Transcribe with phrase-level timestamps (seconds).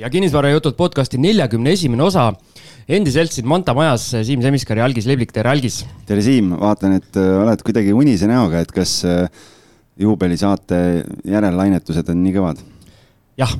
[0.00, 2.32] ja kinnisvarajutud podcasti neljakümne esimene osa.
[2.88, 5.82] endiselt siin Manta majas Siim Semiskar ja Algis Liblik, tere Algis.
[6.08, 9.28] tere Siim, vaatan, et äh, oled kuidagi unise näoga, et kas äh,
[10.00, 10.80] juubelisaate
[11.28, 12.64] järellainetused on nii kõvad?
[13.40, 13.52] jah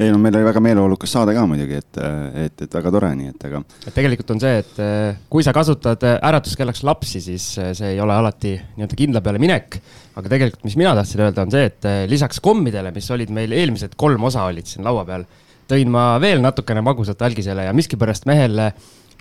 [0.00, 1.98] ei no meil oli väga meeleolukas saade ka muidugi, et,
[2.46, 3.60] et, et väga tore, nii et aga.
[3.84, 7.92] et tegelikult on see, et eh, kui sa kasutad eh, äratuskellaks lapsi, siis eh, see
[7.94, 9.76] ei ole alati nii-öelda kindla peale minek.
[10.16, 13.96] aga tegelikult, mis mina tahtsin öelda, on see, et lisaks kommidele, mis olid meil eelmised
[14.00, 15.26] kolm osa olid siin laua peal,
[15.70, 18.64] tõin ma veel natukene magusat algisele ja miskipärast mehel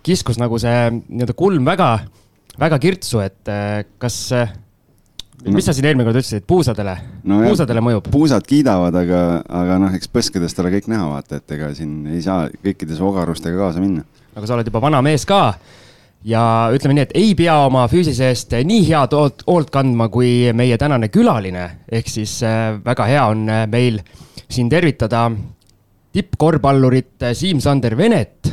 [0.03, 1.91] kiskus nagu see nii-öelda kulm väga,
[2.59, 3.51] väga kirtsu, et
[3.99, 4.19] kas
[5.45, 5.55] no.
[5.55, 8.09] mis sa siin eelmine kord ütlesid, puusadele no, puusadele mõjub?
[8.13, 9.21] puusad kiidavad, aga,
[9.61, 13.59] aga noh, eks põskedest ole kõik näha, vaata, et ega siin ei saa kõikides ogarustega
[13.59, 14.05] kaasa minna.
[14.35, 15.41] aga sa oled juba vana mees ka
[16.27, 16.43] ja
[16.75, 21.11] ütleme nii, et ei pea oma füüsise eest nii head hoolt kandma kui meie tänane
[21.13, 24.01] külaline, ehk siis äh, väga hea on äh, meil
[24.49, 25.29] siin tervitada
[26.15, 28.51] tippkorvpallurit äh, Siim-Sander Venet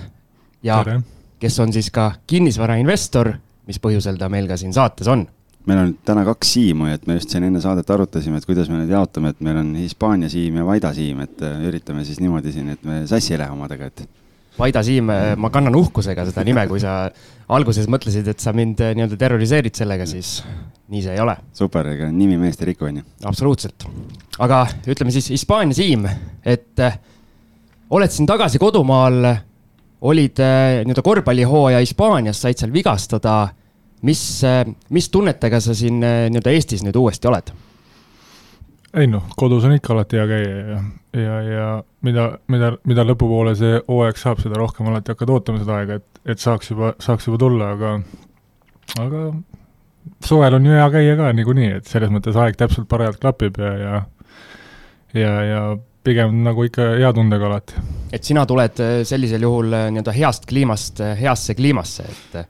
[0.63, 1.01] ja Tere.
[1.41, 3.33] kes on siis ka kinnisvarainvestor,
[3.67, 5.27] mis põhjusel ta meil ka siin saates on
[5.67, 8.79] meil on täna kaks siimu, et me just siin enne saadet arutasime, et kuidas me
[8.81, 12.55] need jaotame, et meil on Hispaania siim ja Vaida siim, et äh, üritame siis niimoodi
[12.55, 14.07] siin, et me sassi ei lähe omadega, et.
[14.57, 17.09] Vaida siim, äh, ma kannan uhkusega seda nime, kui sa
[17.53, 20.39] alguses mõtlesid, et sa mind äh, nii-öelda terroriseerid sellega, siis
[20.93, 21.35] nii see ei ole.
[21.57, 23.09] super, ega nimi meest ei riku, on ju.
[23.27, 23.89] absoluutselt.
[24.47, 26.07] aga ütleme siis Hispaania siim,
[26.47, 26.87] et
[27.91, 29.35] oled siin tagasi kodumaal,
[30.07, 33.41] olid nii-öelda korvpallihooaja Hispaanias, said seal vigastada
[34.07, 34.63] mis, äh,
[34.95, 37.53] mis tunnetega sa siin äh, nii-öelda Eestis nüüd uuesti oled?
[38.97, 40.79] ei noh, kodus on ikka alati hea käia ja,
[41.21, 41.67] ja, ja
[42.07, 46.23] mida, mida, mida lõpupoole see hooaeg saab, seda rohkem alati hakkad ootama seda aega, et,
[46.33, 47.93] et saaks juba, saaks juba tulla, aga,
[49.03, 49.27] aga
[50.25, 53.75] suvel on ju hea käia ka niikuinii, et selles mõttes aeg täpselt parajalt klapib ja,
[53.83, 54.01] ja
[55.17, 55.61] ja, ja
[56.07, 57.83] pigem nagu ikka hea tundega alati.
[58.13, 62.41] et sina tuled äh, sellisel juhul nii-öelda heast kliimast heasse kliimasse, et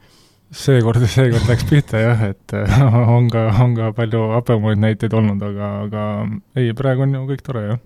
[0.54, 2.54] seekord, seekord läks pihta jah, et
[3.16, 6.06] on ka, on ka palju hapemaid näiteid olnud, aga, aga
[6.58, 7.82] ei, praegu on ju kõik tore, jah.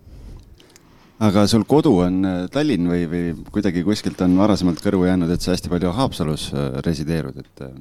[1.30, 5.44] aga sul kodu on äh, Tallinn või, või kuidagi kuskilt on varasemalt kõrvu jäänud, et
[5.44, 7.76] sa hästi palju Haapsalus äh, resideerud, et äh,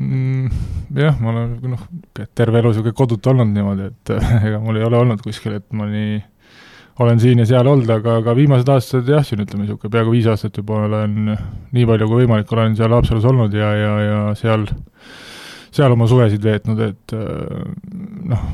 [0.00, 0.60] mm,?
[1.00, 1.88] jah, ma olen noh,
[2.34, 4.14] terve elu niisugune kodutu olnud niimoodi, et
[4.48, 6.22] ega mul ei ole olnud kuskil, et ma nii
[7.02, 10.28] olen siin ja seal olnud, aga, aga viimased aastad jah, siin ütleme niisugune peaaegu viis
[10.30, 11.32] aastat juba olen
[11.74, 14.68] nii palju kui võimalik, olen seal Haapsalus olnud ja, ja, ja seal,
[15.74, 17.64] seal oma suvesid veetnud, et äh,
[18.30, 18.44] noh,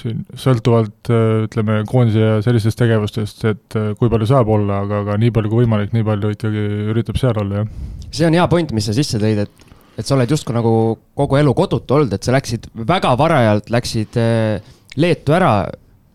[0.00, 1.10] siin sõltuvalt
[1.46, 5.52] ütleme, koondise ja sellistest tegevustest, et äh, kui palju saab olla, aga, aga nii palju
[5.52, 8.08] kui võimalik, nii palju ikkagi üritab seal olla, jah.
[8.08, 9.68] see on hea point, mis sa sisse tõid, et
[10.00, 10.70] et sa oled justkui nagu
[11.18, 15.68] kogu elu kodutu olnud, et sa läksid väga varajalt, läksid äh, Leetu ära.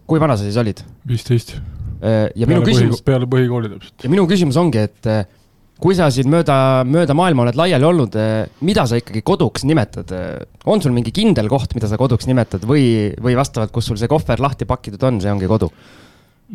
[0.06, 0.82] kui vana sa siis olid?
[1.06, 3.02] viisteist Äh, ja minu peale küsimus.
[3.06, 3.98] peale põhikooli täpselt.
[4.04, 5.26] ja minu küsimus ongi, et äh,
[5.82, 6.58] kui sa siin mööda,
[6.88, 10.14] mööda maailma oled laiali olnud, äh, mida sa ikkagi koduks nimetad?
[10.66, 14.12] on sul mingi kindel koht, mida sa koduks nimetad või, või vastavalt, kus sul see
[14.12, 15.72] kohver lahti pakitud on, see ongi kodu?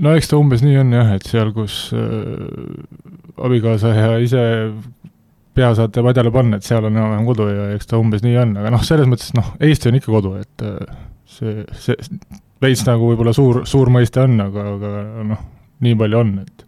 [0.01, 4.43] no eks ta umbes nii on jah, et seal, kus äh, abikaasa ja ise
[5.57, 8.55] pea saate padjale panna, et seal on enam-vähem kodu ja eks ta umbes nii on,
[8.61, 11.99] aga noh, selles mõttes noh, Eesti on ikka kodu, et äh, see, see
[12.61, 14.91] veits nagu võib-olla suur, suur mõiste on, aga, aga
[15.31, 15.47] noh,
[15.85, 16.67] nii palju on, et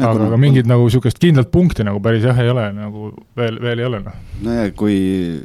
[0.00, 3.82] aga, aga mingit nagu niisugust kindlat punkti nagu päris jah, ei ole, nagu veel, veel
[3.82, 4.18] ei ole, noh.
[4.46, 4.98] nojah, kui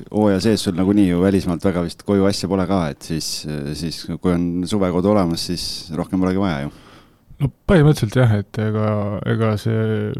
[0.09, 3.29] hooaja sees sul nagunii ju välismaalt väga vist koju asja pole ka, et siis,
[3.77, 6.73] siis kui on suvekodu olemas, siis rohkem polegi vaja ju.
[7.43, 8.91] no põhimõtteliselt jah, et ega,
[9.33, 10.13] ega see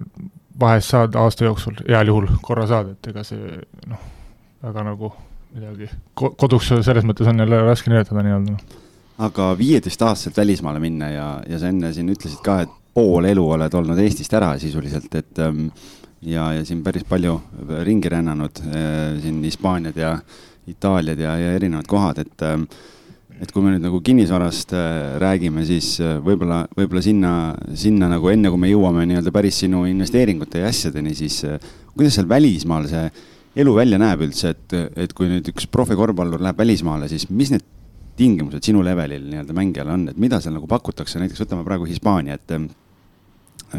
[0.60, 3.60] vahest saad aasta jooksul, heal juhul korra saad, et ega see
[3.90, 4.10] noh,
[4.66, 5.14] väga nagu
[5.56, 8.82] midagi koduks selles mõttes on jälle raske nimetada nii-öelda noh
[9.18, 13.78] aga viieteistaastaselt välismaale minna ja, ja sa enne siin ütlesid ka, et pool elu oled
[13.80, 15.70] olnud Eestist ära sisuliselt, et ähm,
[16.24, 17.38] ja, ja siin päris palju
[17.88, 20.18] ringi rännanud äh, siin Hispaaniad ja
[20.68, 22.68] Itaaliad ja, ja erinevad kohad, et ähm,
[23.36, 27.32] et kui me nüüd nagu kinnisvarast äh, räägime, siis äh, võib-olla, võib-olla sinna,
[27.76, 31.42] sinna nagu enne, kui me jõuame nii-öelda päris sinu investeeringute ja asjadeni, siis
[31.96, 33.10] kuidas seal välismaal see
[33.60, 37.64] elu välja näeb üldse, et, et kui nüüd üks profikorvpallur läheb välismaale, siis mis need
[38.16, 42.40] tingimused sinu levelil nii-öelda mängijale on, et mida seal nagu pakutakse, näiteks võtame praegu Hispaania,
[42.40, 42.70] et äh,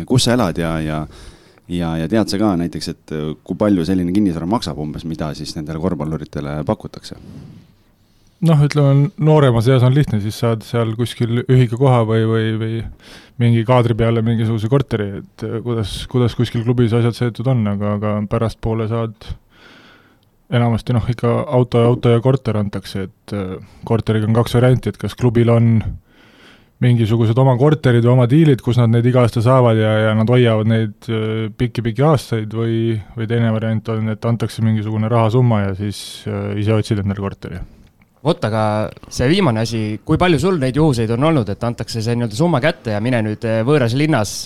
[0.09, 1.01] kus sa elad ja, ja
[1.69, 5.33] ja, ja tead sa ka näiteks, et äh, kui palju selline kinnisvara maksab umbes, mida
[5.39, 7.19] siis nendele korvpalluritele pakutakse?
[8.47, 12.75] noh, ütleme nooremas eas on lihtne, siis saad seal kuskil ühikukoha või, või, või
[13.41, 17.97] mingi kaadri peale mingisuguse korteri, et äh, kuidas, kuidas kuskil klubis asjad seotud on, aga,
[17.97, 19.31] aga pärastpoole saad
[20.53, 23.55] enamasti noh, ikka auto, auto ja korter antakse, et äh,
[23.87, 25.79] korteriga on kaks varianti, et kas klubil on
[26.85, 30.29] mingisugused oma korterid või oma diilid, kus nad neid iga aasta saavad ja, ja nad
[30.29, 31.09] hoiavad neid
[31.57, 35.99] pikki-pikki aastaid või, või teine variant on, et antakse mingisugune rahasumma ja siis
[36.61, 37.63] ise otsid endale korteri.
[38.27, 42.19] Vot, aga see viimane asi, kui palju sul neid juhuseid on olnud, et antakse see
[42.19, 44.43] nii-öelda summa kätte ja mine nüüd võõras linnas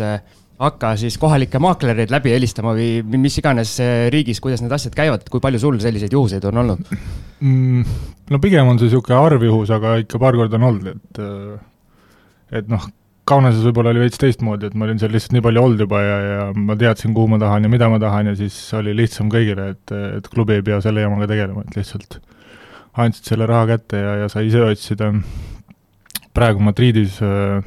[0.60, 5.24] hakka siis kohalikke maaklereid läbi helistama või mis iganes eh, riigis, kuidas need asjad käivad,
[5.32, 7.98] kui palju sul selliseid juhuseid on olnud mm,?
[8.30, 11.22] no pigem on see niisugune arvjuhus, aga ikka paar korda on olnud, et
[12.60, 12.88] et noh,
[13.30, 16.14] Kaunases võib-olla oli veits teistmoodi, et ma olin seal lihtsalt nii palju olnud juba ja,
[16.24, 19.68] ja ma teadsin, kuhu ma tahan ja mida ma tahan ja siis oli lihtsam kõigile,
[19.76, 22.18] et, et klubi ei pea selle jamaga tegelema, et lihtsalt
[22.98, 25.12] andsid selle raha kätte ja, ja sai ise otsida.
[26.34, 27.62] praegu Madridis äh,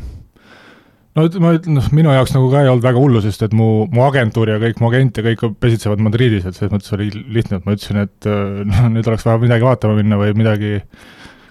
[1.18, 3.86] no ma ütlen, noh, minu jaoks nagu ka ei olnud väga hullu, sest et mu,
[3.94, 7.60] mu agentuur ja kõik mu agent ja kõik pesitsevad Madridis, et selles mõttes oli lihtne,
[7.60, 10.80] et ma ütlesin, et äh, noh, nüüd oleks vaja midagi vaatama minna või midagi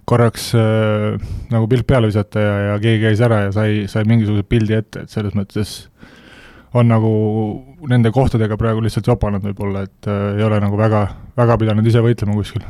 [0.09, 1.15] korraks äh,
[1.53, 5.05] nagu pilk peale visata ja, ja keegi käis ära ja sai, sai mingisuguse pildi ette,
[5.07, 5.77] et selles mõttes
[6.75, 7.13] on nagu
[7.91, 11.07] nende kohtadega praegu lihtsalt jopanud võib-olla, et äh, ei ole nagu väga,
[11.39, 12.67] väga pidanud ise võitlema kuskil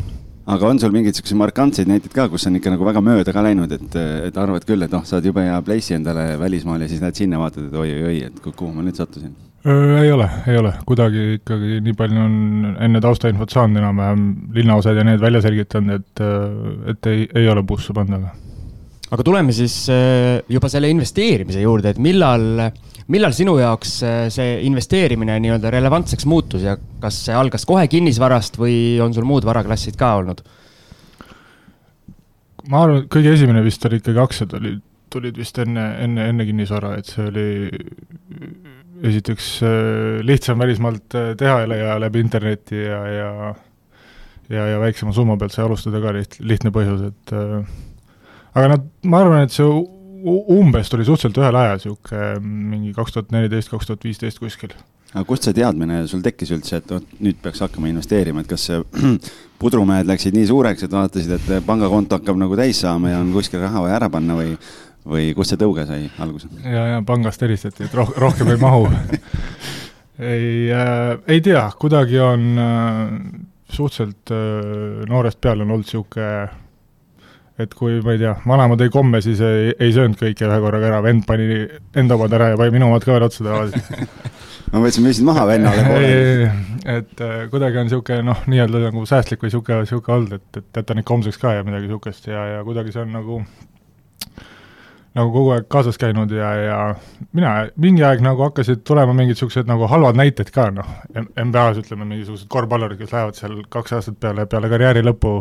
[0.46, 3.44] aga on sul mingeid siukseid markantseid näiteid ka, kus on ikka nagu väga mööda ka
[3.44, 3.96] läinud, et,
[4.28, 7.40] et arvad küll, et noh, saad jube hea place'i endale välismaal ja siis lähed sinna,
[7.42, 9.34] vaatad, et oi-oi-oi, et kuhu ma nüüd sattusin?
[9.62, 14.24] ei ole, ei ole, kuidagi ikkagi nii palju on enne taustainfot saanud enam-vähem
[14.56, 16.24] linnaosad ja need välja selgitanud, et,
[16.90, 18.34] et ei, ei ole bussu pannud, aga.
[19.12, 22.72] Aga tuleme siis juba selle investeerimise juurde, et millal
[23.10, 28.58] millal sinu jaoks äh, see investeerimine nii-öelda relevantseks muutus ja kas see algas kohe kinnisvarast
[28.60, 30.42] või on sul muud varaklassid ka olnud?
[32.70, 34.78] ma arvan, et kõige esimene vist oli ikkagi aktsiad olid,
[35.10, 37.46] tulid vist enne, enne, enne kinnisvara, et see oli
[39.10, 43.30] esiteks äh, lihtsam välismaalt äh, teha ja läbi interneti ja, ja
[44.52, 47.34] ja, ja väiksema summa pealt sai alustada ka liht-, lihtne põhjus, et
[48.52, 49.66] aga nad, ma arvan, et see
[50.22, 54.74] umbes tuli suhteliselt ühel ajal, niisugune mingi kaks tuhat neliteist, kaks tuhat viisteist kuskil.
[55.12, 58.68] aga kust see teadmine sul tekkis üldse, et vot nüüd peaks hakkama investeerima, et kas
[59.62, 63.62] pudrumehed läksid nii suureks, et vaatasid, et pangakonto hakkab nagu täis saama ja on kuskil
[63.64, 64.54] raha vaja ära panna või,
[65.08, 66.50] või kust see tõuge sai alguse?
[66.64, 68.88] ja, ja pangast helistati, et roh-, rohkem ei mahu
[70.32, 73.14] ei äh,, ei tea, kuidagi on äh,
[73.72, 76.61] suhteliselt äh, noorest peale on olnud niisugune
[77.60, 80.88] et kui, ma ei tea, vanaema tõi komme, siis ei, ei söönud kõike ühe korraga
[80.88, 81.66] ära, vend pani
[82.00, 83.90] enda omad ära ja pani minu omad ka veel otsa tavaliselt
[84.72, 86.14] ma mõtlesin, müüsid maha vennale poole.
[86.96, 90.80] et äh, kuidagi on niisugune noh, nii-öelda nagu säästlik või niisugune, niisugune olnud, et, et
[90.80, 93.42] jätan ikka homseks ka ja midagi niisugust ja, ja kuidagi see on nagu
[95.12, 96.78] nagu kogu aeg kaasas käinud ja, ja
[97.36, 102.08] mina, mingi aeg nagu hakkasid tulema mingid niisugused nagu halvad näited ka, noh, NBA-s ütleme,
[102.08, 105.36] mingisugused korvpallurid, kes lähevad seal kaks aastat peale, peale karjääri lõppu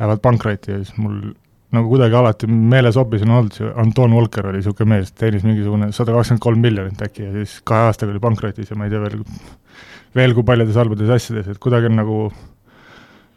[0.00, 1.32] lähevad pankrotti ja siis mul
[1.74, 5.90] nagu kuidagi alati meeles hobis on olnud see Anton Volker oli niisugune mees, teenis mingisugune
[5.94, 9.02] sada kakskümmend kolm miljonit äkki ja siis kahe aastaga oli pankrotis ja ma ei tea
[9.04, 9.20] veel,
[10.18, 12.22] veel kui paljudes halbades asjades, et kuidagi on nagu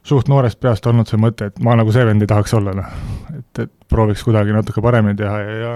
[0.07, 2.95] suht noorest peast olnud see mõte, et ma nagu see vend ei tahaks olla, noh.
[3.37, 5.75] et, et prooviks kuidagi natuke paremini teha ja, ja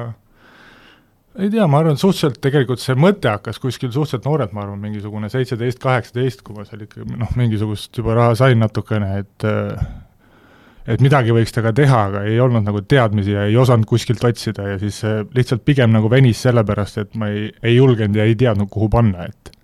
[1.38, 5.30] ei tea, ma arvan, suhteliselt tegelikult see mõte hakkas kuskil suhteliselt noorelt, ma arvan, mingisugune
[5.30, 9.46] seitseteist, kaheksateist, kui ma seal ikka noh, mingisugust juba raha sain natukene, et
[10.88, 14.70] et midagi võiks temaga teha, aga ei olnud nagu teadmisi ja ei osanud kuskilt otsida
[14.72, 15.02] ja siis
[15.36, 19.28] lihtsalt pigem nagu venis sellepärast, et ma ei, ei julgenud ja ei teadnud, kuhu panna,
[19.28, 19.57] et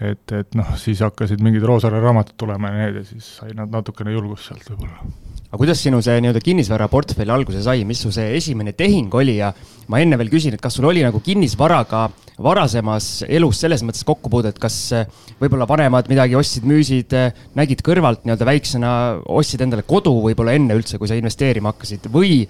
[0.00, 3.72] et, et noh, siis hakkasid mingid Roosaare raamatud tulema ja need ja siis sai nad
[3.72, 5.08] natukene julgust sealt võib-olla.
[5.48, 9.38] Aga kuidas sinu see nii-öelda kinnisvaraportfell alguse sai, mis su see esimene tehing oli?
[9.38, 9.48] Ja
[9.88, 12.02] ma enne veel küsin, et kas sul oli nagu kinnisvaraga
[12.44, 15.08] varasemas elus selles mõttes kokkupuudet, kas eh,
[15.40, 18.92] võib-olla vanemad midagi ostsid-müüsid, eh, nägid kõrvalt nii-öelda väiksena,
[19.24, 22.10] ostsid endale kodu võib-olla enne üldse, kui sa investeerima hakkasid?
[22.12, 22.42] Või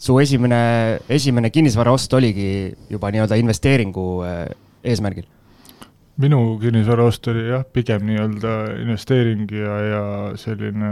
[0.00, 0.64] su esimene,
[1.12, 2.48] esimene kinnisvaraost oligi
[2.88, 4.42] juba nii-öelda investeeringu eh,
[4.94, 5.28] eesmärgil?
[6.22, 10.04] Minu kinnisvaraost oli jah, pigem nii-öelda investeering ja, ja
[10.38, 10.90] selline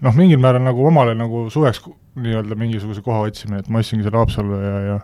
[0.00, 1.84] noh, mingil määral nagu omale nagu suveks
[2.20, 4.98] nii-öelda mingisuguse koha otsimine, et ma ostsingi selle Haapsallu ja, ja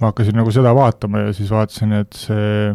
[0.00, 2.74] ma hakkasin nagu seda vaatama ja siis vaatasin, et see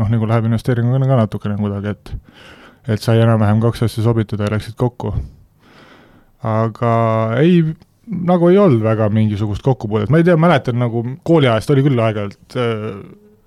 [0.00, 2.16] noh, nagu läheb investeeringuga ka natukene kuidagi, et
[2.90, 5.12] et sai enam-vähem kaks asja sobitada ja läksid kokku.
[6.42, 6.92] aga
[7.38, 7.60] ei,
[8.10, 12.56] nagu ei olnud väga mingisugust kokkupuudet, ma ei tea, mäletan nagu kooliajast oli küll aeg-ajalt
[12.58, 12.88] äh,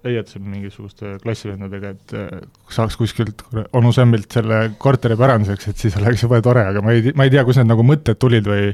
[0.06, 3.44] heietasin mingisuguste klassivendadega, et äh, saaks kuskilt
[3.74, 7.34] onu Semmilt selle korteri päranduseks, et siis oleks jube tore, aga ma ei, ma ei
[7.34, 8.72] tea, kust need nagu mõtted tulid või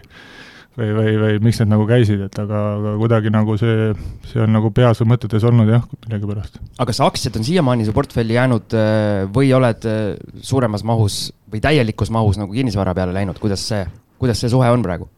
[0.77, 3.89] või, või, või miks need nagu käisid, et aga, aga kuidagi nagu see,
[4.29, 6.61] see on nagu peas või mõtetes olnud jah, millegipärast.
[6.77, 10.01] aga kas aktsiad on siiamaani su portfelli jäänud äh, või oled äh,
[10.41, 13.83] suuremas mahus või täielikus mahus nagu kinnisvara peale läinud, kuidas see,
[14.21, 15.09] kuidas see suhe on praegu?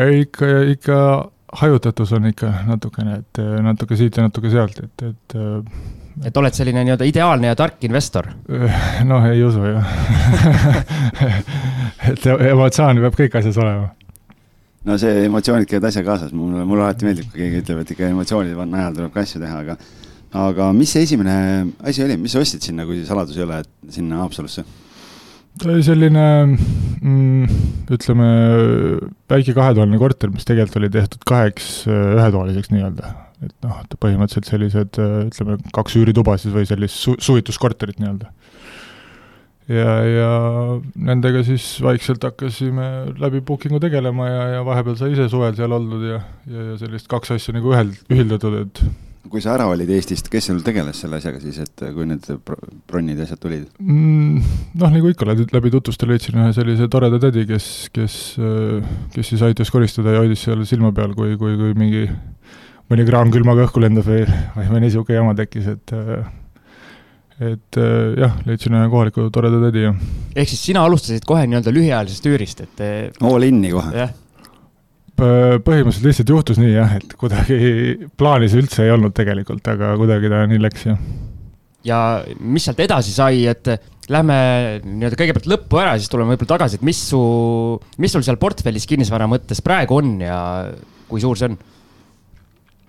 [0.00, 0.98] ei, ikka, ikka
[1.60, 5.38] hajutatus on ikka natukene, et äh, natuke siit ja natuke sealt, et, et
[6.22, 8.28] et oled selline nii-öelda ideaalne ja tark investor?
[9.08, 9.88] noh, ei usu jah
[12.12, 13.90] et emotsioon peab kõik asjas olema.
[14.86, 18.10] no see emotsioonid käivad asja kaasas, mulle, mulle alati meeldib, kui keegi ütleb, et ikka
[18.12, 19.78] emotsioonide najal tuleb ka asju teha, aga
[20.44, 21.36] aga mis see esimene
[21.86, 24.66] asi oli, mis sa ostsid sinna, kui saladus ei ole, et sinna Haapsalusse?
[25.58, 26.24] ta oli selline
[27.04, 27.60] mm,
[27.94, 28.30] ütleme,
[29.30, 33.12] väike kahetoaline korter, mis tegelikult oli tehtud kaheks ühetoaliseks nii-öelda
[33.44, 38.30] et noh, põhimõtteliselt sellised ütleme, kaks üürituba siis või sellist su-, suvituskorterit nii-öelda.
[39.74, 40.30] ja, ja
[40.94, 42.88] nendega siis vaikselt hakkasime
[43.20, 46.20] läbi booking'u tegelema ja, ja vahepeal sai ise suvel seal oldud ja,
[46.50, 48.84] ja, ja sellist kaks asja nagu ühel-, ühildatud, et
[49.30, 52.26] kui sa ära olid Eestist, kes sul tegeles selle asjaga siis, et kui need
[52.90, 54.52] bronnid ja asjad tulid mm,?
[54.80, 58.16] Noh, nagu ikka, läbi, läbi tutvuste leidsin ühe sellise toreda tädi, kes, kes,
[59.14, 62.06] kes siis aitas koristada ja hoidis seal silma peal, kui, kui, kui mingi
[62.92, 64.24] mõni kraam külmaga õhku lendab või,
[64.56, 65.94] või mõni niisugune jama tekkis, et
[67.44, 67.78] et
[68.20, 69.94] jah, leidsin ühe kohaliku toreda tädi ja.
[70.36, 73.90] ehk siis sina alustasid kohe nii-öelda lühiajalisest üürist, et all in'i kohe?
[74.04, 74.12] jah
[75.18, 77.58] põhimõtteliselt lihtsalt juhtus nii jah, et kuidagi
[78.18, 81.02] plaanis üldse ei olnud tegelikult, aga kuidagi ta nii läks jah.
[81.86, 81.98] ja
[82.40, 83.70] mis sealt edasi sai, et
[84.12, 84.38] lähme
[84.84, 87.20] nii-öelda kõigepealt lõppu ära, siis tuleme võib-olla tagasi, et mis su,
[88.02, 90.38] mis sul seal portfellis kinnisvara mõttes praegu on ja
[91.08, 91.56] kui suur see on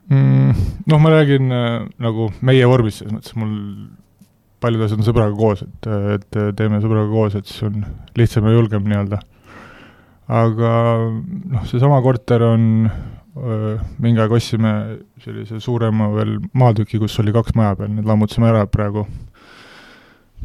[0.09, 0.65] mm,?
[0.91, 3.53] noh, ma räägin äh, nagu meie vormis, selles mõttes mul
[4.63, 7.85] paljud asjad on sõbraga koos, et, et teeme sõbraga koos, et siis on
[8.17, 9.21] lihtsam ja julgem nii-öelda
[10.31, 10.71] aga
[11.51, 12.65] noh, seesama korter on,
[14.01, 14.71] mingi aeg ostsime
[15.21, 19.05] sellise suurema veel maatüki, kus oli kaks maja peal, need lammutasime ära praegu.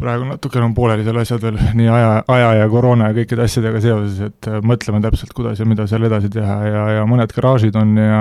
[0.01, 3.81] praegu natukene on pooleli seal asjad veel nii aja, aja ja koroona ja kõikide asjadega
[3.85, 7.97] seoses, et mõtleme täpselt, kuidas ja mida seal edasi teha ja, ja mõned garaažid on
[8.01, 8.21] ja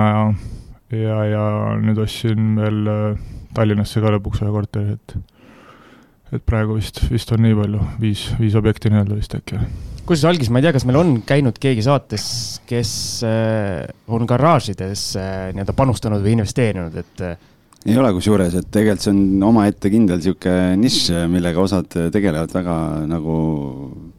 [0.90, 1.44] ja, ja
[1.80, 2.88] nüüd ostsin veel
[3.54, 5.16] Tallinnasse ka lõpuks ühe korteri, et
[6.30, 9.58] et praegu vist, vist on nii palju, viis, viis objekti nii-öelda vist äkki
[10.10, 12.24] kusjuures algis, ma ei tea, kas meil on käinud keegi saates,
[12.68, 12.92] kes
[13.26, 17.48] äh, on garaažides äh, nii-öelda panustanud või investeerinud, et äh,
[17.88, 22.74] ei ole kusjuures, et tegelikult see on omaette kindel sihuke nišš, millega osad tegelevad väga
[23.08, 23.36] nagu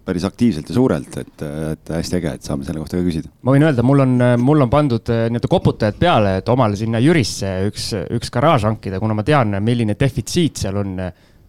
[0.08, 1.44] päris aktiivselt ja suurelt, et,
[1.76, 3.30] et hästi äge, et saame selle kohta ka küsida.
[3.46, 7.52] ma võin öelda, mul on, mul on pandud nii-öelda koputajad peale, et omale sinna Jürisse
[7.68, 10.96] üks, üks garaaž hankida, kuna ma tean, milline defitsiit seal on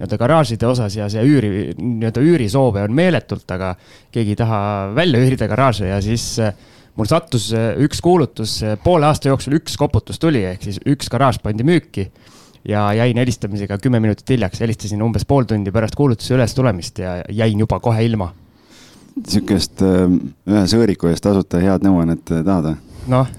[0.03, 3.75] nii-öelda garaažide osas ja see üüri, nii-öelda üürisoove on meeletult, aga
[4.13, 4.59] keegi ei taha
[4.97, 6.55] välja üürida garaaže ja siis äh,
[6.99, 11.11] mul sattus äh, üks kuulutus, äh, poole aasta jooksul üks koputus tuli, ehk siis üks
[11.13, 12.09] garaaž pandi müüki
[12.69, 17.21] ja jäin helistamisega kümme minutit hiljaks, helistasin umbes pool tundi pärast kuulutuse üles tulemist ja
[17.31, 18.33] jäin juba kohe ilma.
[19.29, 22.77] sihukest ühe sõõriku eest tasuta head nõuannet tahad või?
[23.15, 23.33] noh.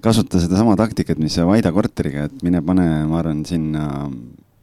[0.00, 3.88] kasuta sedasama taktikat, mis Vaida korteriga, et mine pane, ma arvan, sinna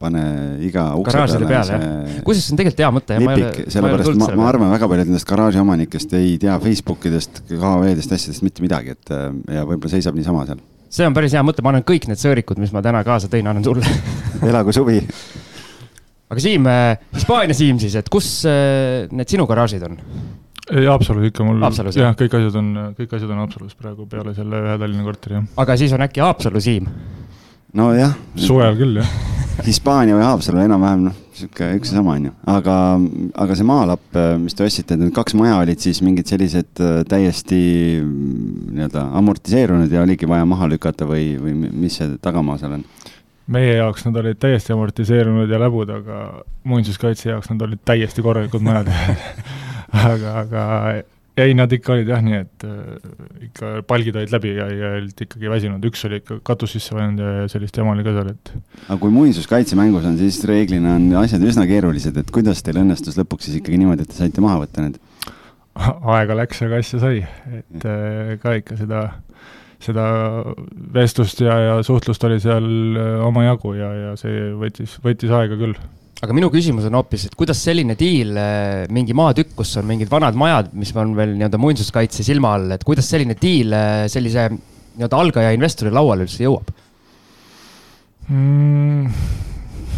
[0.06, 0.22] pane
[0.66, 3.18] iga ukse garaažide peale, peale, kusjuures see on tegelikult hea mõte.
[3.24, 8.46] lipik, sellepärast ma, ma arvan, väga paljud nendest garaaži omanikest ei tea Facebookidest, KV-dest, asjadest
[8.46, 10.62] mitte midagi, et ja võib-olla seisab niisama seal.
[10.96, 13.50] see on päris hea mõte, ma annan kõik need sõõrikud, mis ma täna kaasa tõin,
[13.52, 13.98] annan sulle
[14.52, 15.02] elagu suvi.
[16.30, 20.00] aga Siim, äh, Hispaania Siim siis, et kus äh, need sinu garaažid on?
[20.72, 21.62] ei, Haapsalus ikka mul,
[21.94, 25.46] jah, kõik asjad on, kõik asjad on Haapsalus praegu peale selle ühe Tallinna korteri, jah.
[25.62, 26.90] aga siis on äkki Haapsalu Siim?
[27.76, 28.18] Nojah.
[28.40, 32.76] suvel küll, jah Hispaania või Haapsalu enam-vähem noh, sihuke üks ja sama onju, aga,
[33.40, 37.62] aga see maalapp, mis te ostsite, need kaks maja olid siis mingid sellised äh, täiesti
[38.02, 42.86] mm, nii-öelda amortiseerunud ja oligi vaja maha lükata või, või mis see tagamaa seal on?
[43.56, 46.22] meie jaoks nad olid täiesti amortiseerunud ja läbud, aga
[46.68, 48.92] muinsuskaitse jaoks nad olid täiesti korralikud majad
[50.12, 50.64] aga, aga
[51.42, 53.16] ei, nad ikka olid jah, nii et äh,
[53.50, 57.24] ikka palgid olid läbi ja, ja olid ikkagi väsinud, üks oli ikka katus sisse vajunud
[57.24, 58.54] ja, ja sellist jama oli ka seal, et.
[58.88, 63.20] aga kui muinsuskaitse mängus on, siis reeglina on asjad üsna keerulised, et kuidas teil õnnestus
[63.20, 65.02] lõpuks siis ikkagi niimoodi, et te saite maha võtta need?
[66.16, 67.22] aega läks, aga asja sai,
[67.60, 69.04] et äh, ka ikka seda,
[69.84, 70.08] seda
[70.96, 75.76] vestlust ja, ja suhtlust oli seal äh, omajagu ja, ja see võttis, võttis aega küll
[76.24, 80.12] aga minu küsimus on hoopis, et kuidas selline diil, äh, mingi maatükk, kus on mingid
[80.12, 84.48] vanad majad, mis on veel nii-öelda muinsuskaitse silma all, et kuidas selline diil äh, sellise
[84.52, 86.72] nii-öelda algaja investori lauale üldse jõuab
[88.32, 89.10] mm,?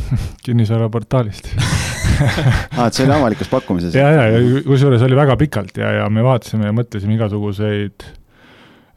[0.45, 3.93] kinnisvaraportaalist aa, et see oli avalikus pakkumises?
[3.97, 8.07] ja, ja, ja kusjuures oli väga pikalt ja, ja me vaatasime ja mõtlesime igasuguseid,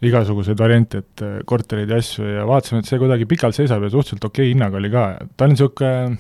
[0.09, 3.93] igasuguseid variante, et äh, kortereid ja asju ja vaatasime, et see kuidagi pikalt seisab ja
[3.93, 6.17] suhteliselt okei hinnaga oli ka, ta on niisugune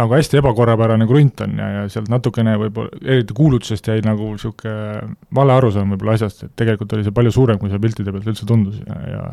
[0.00, 5.14] nagu hästi ebakorrapärane krunt on ja, ja sealt natukene võib-olla, eriti kuulutusest jäi nagu niisugune
[5.36, 8.48] vale arusaam võib-olla asjast, et tegelikult oli see palju suurem, kui see piltide pealt üldse
[8.48, 9.24] tundus ja, ja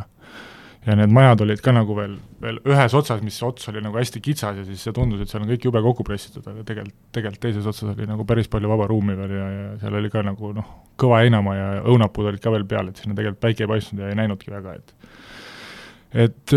[0.88, 4.22] ja need majad olid ka nagu veel, veel ühes otsas, mis ots oli nagu hästi
[4.24, 7.44] kitsas ja siis see tundus, et seal on kõik jube kokku pressitud, aga tegelikult, tegelikult
[7.44, 10.54] teises otsas oli nagu päris palju vaba ruumi veel ja, ja seal oli ka nagu
[10.56, 10.70] noh,
[11.00, 14.14] kõva heinamaa ja õunapuud olid ka veel peal, et sinna tegelikult päike ei paistnud ja
[14.14, 14.96] ei näinudki väga, et
[16.16, 16.54] et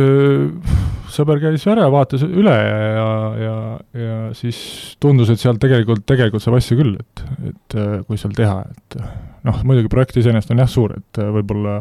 [1.11, 3.09] sõber käis ära, vaatas üle ja,
[3.40, 3.57] ja,
[3.99, 4.61] ja siis
[5.02, 7.76] tundus, et sealt tegelikult, tegelikult saab asja küll, et, et
[8.07, 8.99] kui seal teha, et
[9.47, 11.80] noh, muidugi projekt iseenesest on jah suur, et võib-olla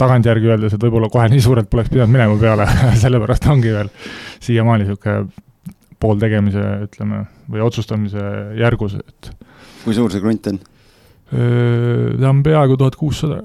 [0.00, 2.68] tagantjärgi öeldes, et võib-olla kohe nii suurelt poleks pidanud minema peale
[3.04, 3.92] sellepärast ongi veel
[4.44, 5.44] siiamaani niisugune
[6.02, 8.24] pooltegemise, ütleme, või otsustamise
[8.60, 9.30] järgus, et
[9.84, 10.58] kui suur see krunt on?
[11.26, 13.40] ta on peaaegu tuhat kuussada.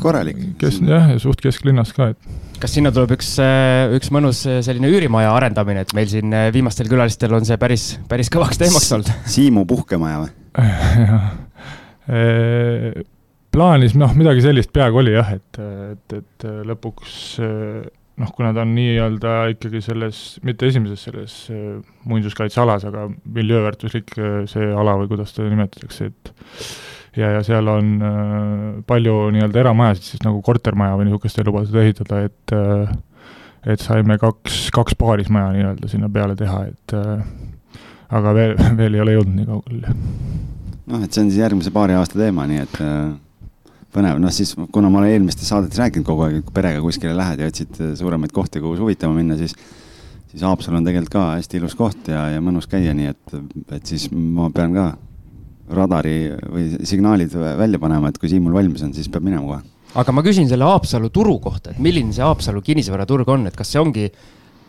[0.00, 0.40] korralik.
[0.58, 4.60] kes, jah, ja suht kesklinnas ka, et kas sinna tuleb üks, äh, üks mõnus äh,
[4.64, 8.90] selline üürimaja arendamine, et meil siin äh, viimastel külalistel on see päris, päris kõvaks teemaks
[8.96, 9.12] olnud?
[9.34, 10.30] Siimu puhkemaja või?
[13.54, 18.74] plaanis noh, midagi sellist peaaegu oli jah, et, et, et lõpuks noh, kuna ta on
[18.74, 21.36] nii-öelda ikkagi selles, mitte esimeses selles
[22.10, 23.06] muinsuskaitsealas, aga
[23.38, 24.16] miljööväärtuslik
[24.50, 26.34] see ala või kuidas teda nimetatakse, et
[27.16, 31.80] ja, ja seal on äh, palju nii-öelda eramajasid, siis nagu kortermaja või niisugust ei lubatud
[31.82, 32.92] ehitada, et äh,
[33.70, 37.24] et saime kaks, kaks paarismaja nii-öelda sinna peale teha, et äh,
[38.16, 39.96] aga veel, veel ei ole jõudnud nii kaugele.
[40.90, 42.80] noh, et see on siis järgmise paari aasta teema, nii et
[43.94, 47.12] põnev, noh siis kuna ma olen eelmistes saadetes rääkinud kogu aeg, et kui perega kuskile
[47.18, 49.54] lähed ja otsid suuremaid kohti, kuhu suvitama minna, siis
[50.30, 53.32] siis Haapsalu on tegelikult ka hästi ilus koht ja, ja mõnus käia, nii et,
[53.76, 54.92] et siis ma pean ka
[55.74, 56.16] radari
[56.50, 59.60] või signaalid välja panema, et kui Siimul valmis on, siis peab minema kohe.
[60.00, 63.72] aga ma küsin selle Haapsalu turu kohta, et milline see Haapsalu kinnisvaraturg on, et kas
[63.72, 64.06] see ongi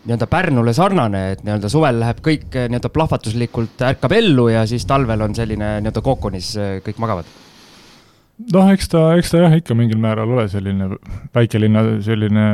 [0.01, 4.85] nii-öelda Pärnule sarnane, et nii-öelda suvel läheb kõik eh, nii-öelda plahvatuslikult ärkab ellu ja siis
[4.89, 7.29] talvel on selline nii-öelda kookonis eh, kõik magavad?
[8.53, 10.89] noh, eks ta, eks ta jah, ikka mingil määral ole selline
[11.35, 12.45] väikelinna selline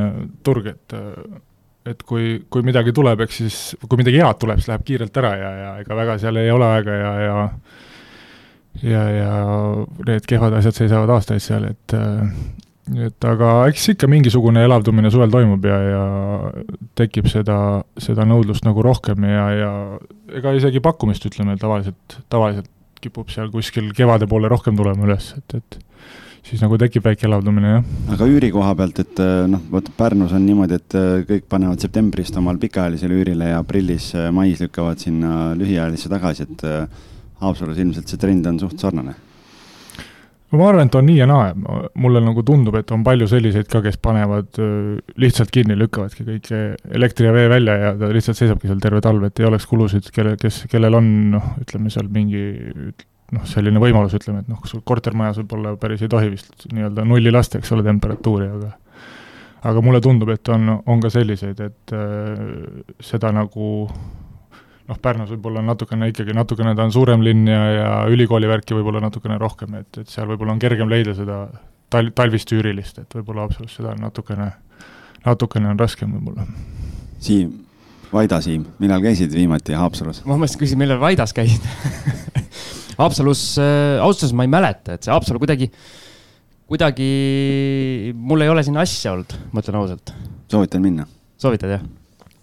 [0.43, 0.97] turg, et
[1.87, 5.33] et kui, kui midagi tuleb, eks siis, kui midagi head tuleb, siis läheb kiirelt ära
[5.39, 7.35] ja, ja ega väga seal ei ole aega ja, ja
[8.83, 9.31] ja, ja
[10.07, 11.97] need kehvad asjad seisavad aastaid seal, et
[12.95, 16.03] et aga eks ikka mingisugune elavdumine suvel toimub ja, ja
[16.95, 17.57] tekib seda,
[17.99, 19.71] seda nõudlust nagu rohkem ja, ja
[20.39, 22.71] ega isegi pakkumist, ütleme, tavaliselt, tavaliselt
[23.03, 25.77] kipub seal kuskil kevade poole rohkem tulema üles, et, et
[26.47, 27.91] siis nagu tekib väike elavdumine, jah.
[28.15, 32.59] aga üüri koha pealt, et noh, vot Pärnus on niimoodi, et kõik panevad septembrist omal
[32.61, 36.65] pikaajalisele üürile ja aprillis, mais lükkavad sinna lühiajalisse tagasi, et
[37.41, 39.15] Haapsalus ilmselt see trend on suht sarnane?
[40.47, 41.49] ma arvan, et on nii ja naa,
[41.99, 44.55] mulle nagu tundub, et on palju selliseid ka, kes panevad
[45.19, 46.47] lihtsalt kinni, lükkavadki kõik
[46.95, 50.07] elektri ja vee välja ja ta lihtsalt seisabki seal terve talv, et ei oleks kulusid,
[50.15, 52.45] kelle, kes, kellel on noh, ütleme seal mingi
[53.35, 57.33] noh, selline võimalus, ütleme, et noh, sul kortermajas võib-olla päris ei tohi vist nii-öelda nulli
[57.33, 58.71] lasta, eks ole, temperatuuri, aga
[59.67, 62.39] aga mulle tundub, et on, on ka selliseid, et äh,
[63.03, 63.89] seda nagu
[64.87, 68.77] noh, Pärnus võib-olla on natukene ikkagi, natukene ta on suurem linn ja, ja ülikooli värki
[68.77, 71.43] võib-olla natukene rohkem, et, et seal võib-olla on kergem leida seda
[71.93, 74.51] tal-, talvist üürilist, et võib-olla Haapsalus seda on natukene,
[75.25, 76.47] natukene on raskem võib-olla.
[77.23, 77.51] Siim,
[78.13, 80.23] Vaida Siim, millal käisid viimati Haapsalus?
[80.25, 81.63] ma mõtlesin, küsin, millal Vaidas käisid
[83.01, 85.69] Haapsalus äh,, ausalt öeldes ma ei mäleta, et see Haapsalu kuidagi,
[86.71, 87.11] kuidagi,
[88.15, 90.15] mul ei ole sinna asja olnud, ma ütlen ausalt.
[90.51, 91.09] soovitan minna?
[91.37, 91.87] soovitad, jah?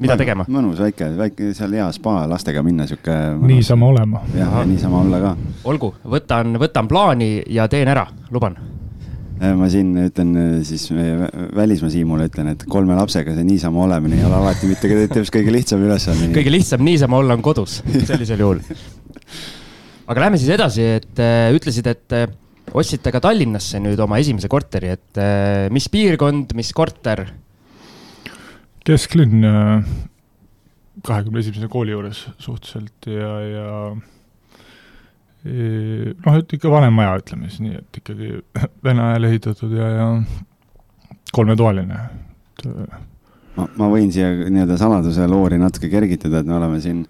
[0.02, 0.46] Mida tegema?
[0.50, 3.16] mõnus väike, väike seal hea spa lastega minna, sihuke.
[3.46, 4.22] niisama olema.
[4.34, 5.34] jah, ja niisama olla ka.
[5.70, 8.58] olgu, võtan, võtan plaani ja teen ära, luban.
[9.42, 14.20] Äh, ma siin ütlen äh, siis välismaa Siimule ütlen, et kolme lapsega see niisama olemine
[14.20, 16.30] ei ole alati mitte kõige lihtsam ülesanne.
[16.36, 18.62] kõige lihtsam niisama olla on kodus, sellisel juhul.
[20.10, 22.26] aga lähme siis edasi, et äh, ütlesid, et äh,
[22.74, 27.24] ostsite ka Tallinnasse nüüd oma esimese korteri, et äh, mis piirkond, mis korter
[28.84, 29.44] kesklinn
[31.04, 33.68] kahekümne esimese kooli juures suhteliselt ja, ja
[35.44, 38.30] noh, et ikka vanem maja, ütleme siis nii, et ikkagi
[38.86, 40.06] vene ajal ehitatud ja, ja
[41.34, 42.00] kolmetoaline,
[42.54, 43.02] et äh,
[43.58, 47.04] ma, ma võin siia nii-öelda saladuse loori natuke kergitada, et me oleme siin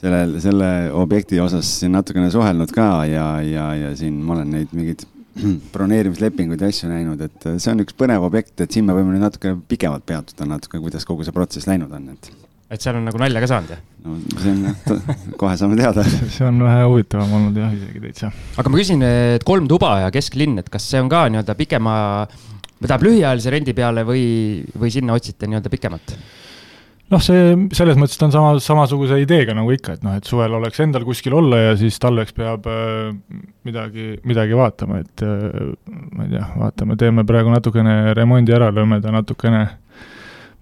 [0.00, 4.72] selle, selle objekti osas siin natukene suhelnud ka ja, ja, ja siin ma olen neid
[4.76, 5.04] mingeid
[5.74, 9.14] broneerimislepinguid ja asju näinud, et äh, see on üks põnev objekt, et siin me võime
[9.14, 12.30] nüüd natuke pikemalt peatuda natuke, kuidas kogu see protsess läinud on, et.
[12.72, 13.84] et seal on nagu nalja ka saanud, jah?
[14.06, 15.04] no see on,
[15.40, 16.04] kohe saame teada
[16.36, 18.32] see on vähe huvitavam olnud jah, isegi täitsa.
[18.56, 21.94] aga ma küsin, et kolm tuba ja kesklinn, et kas see on ka nii-öelda pikema,
[22.76, 24.26] või tähendab lühiajalise rendi peale või,
[24.76, 26.16] või sinna otsite nii-öelda pikemat?
[27.12, 30.56] Noh, see selles mõttes ta on sama, samasuguse ideega nagu ikka, et noh, et suvel
[30.58, 33.12] oleks endal kuskil olla ja siis talveks peab äh,
[33.66, 35.74] midagi, midagi vaatama, et äh,
[36.16, 39.64] ma ei tea, vaatame, teeme praegu natukene remondi ära, lööme ta natukene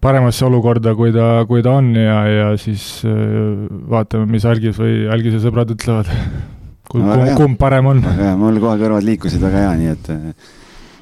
[0.05, 5.05] paremasse olukorda, kui ta, kui ta on ja, ja siis äh, vaatame, mis algis või
[5.13, 6.13] algise sõbrad ütlevad.
[6.93, 8.05] kumb no,, kumb parem on.
[8.05, 10.11] väga hea, mul kohe kõrvad liikusid väga hea, nii et.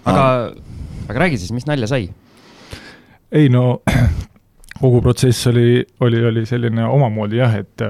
[0.07, 0.27] aga,
[1.09, 2.07] aga räägi siis, mis nalja sai?
[3.33, 3.81] ei no
[4.83, 7.87] kogu protsess oli, oli, oli selline omamoodi jah, et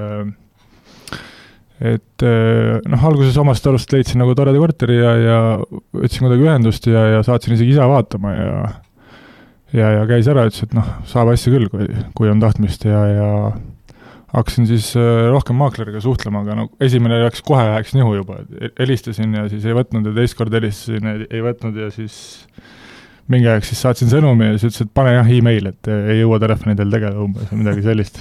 [1.83, 5.37] et noh, alguses omast arust leidsin nagu toreda korteri ja, ja
[5.97, 8.53] võtsin kuidagi ühendust ja, ja saatsin isegi isa vaatama ja
[9.73, 13.01] ja, ja käis ära, ütles, et noh, saab asja küll, kui, kui on tahtmist ja,
[13.09, 13.29] ja
[14.33, 14.91] hakkasin siis
[15.33, 18.39] rohkem maakleriga suhtlema, aga no esimene läks kohe, läks nihu juba,
[18.79, 22.15] helistasin ja siis ei võtnud ja teist korda helistasin ja ei võtnud ja siis
[23.31, 26.23] mingi aeg siis saatsin sõnumi ja siis ütles, et pane jah email, et eh, ei
[26.23, 28.19] jõua telefonidel tegeleda umbes või midagi sellist.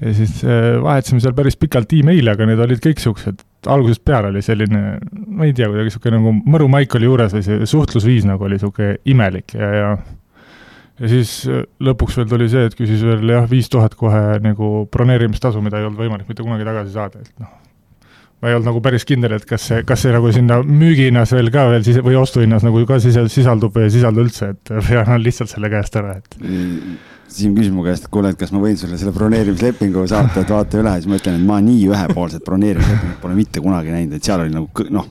[0.00, 4.32] ja siis eh, vahetasime seal päris pikalt email'e, aga need olid kõik niisugused, algusest peale
[4.32, 8.26] oli selline, ma ei tea, kuidagi niisugune nagu mõru maik oli juures või see suhtlusviis
[8.28, 9.94] nagu oli niisugune imelik ja, ja
[11.00, 14.84] ja siis eh, lõpuks veel tuli see, et küsis veel jah, viis tuhat kohe nagu
[14.92, 17.59] broneerimistasu, mida ei olnud võimalik mitte kunagi tagasi saada, et noh
[18.40, 21.52] ma ei olnud nagu päris kindel, et kas see, kas see nagu sinna müügihinnas veel
[21.52, 25.22] ka veel siis või ostuhinnas nagu ka sisaldub või ei sisaldu üldse, et või annan
[25.24, 26.36] lihtsalt selle käest ära, et.
[27.30, 30.50] Siim küsis mu käest, et kuule, et kas ma võin sulle selle broneerimislepingu saata, et
[30.50, 34.26] vaata üle, siis ma ütlen, et ma nii ühepoolset broneerimislepingut pole mitte kunagi näinud, et
[34.26, 35.06] seal oli nagu noh.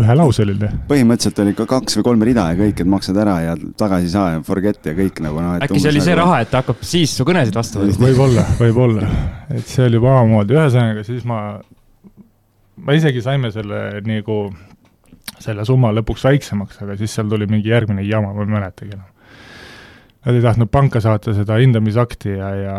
[0.00, 0.72] ühelauseline.
[0.88, 4.14] põhimõtteliselt oli ka kaks või kolm rida ja kõik, et maksad ära ja tagasi ei
[4.16, 5.60] saa ja forget ja kõik nagu noh.
[5.60, 6.24] äkki see oli see nagu...
[6.24, 8.08] raha, et ta hakkab siis su kõnesid vastu võtma?
[8.08, 9.12] võib-olla, võib-olla,
[9.52, 11.44] et see oli juba omamoodi, ühesõnaga siis ma
[12.86, 14.42] me isegi saime selle nagu,
[15.42, 19.08] selle summa lõpuks väiksemaks, aga siis seal tuli mingi järgmine jama, ma ei mäletagi enam.
[20.22, 22.74] Nad ei tahtnud panka saata seda hindamisakti ja, ja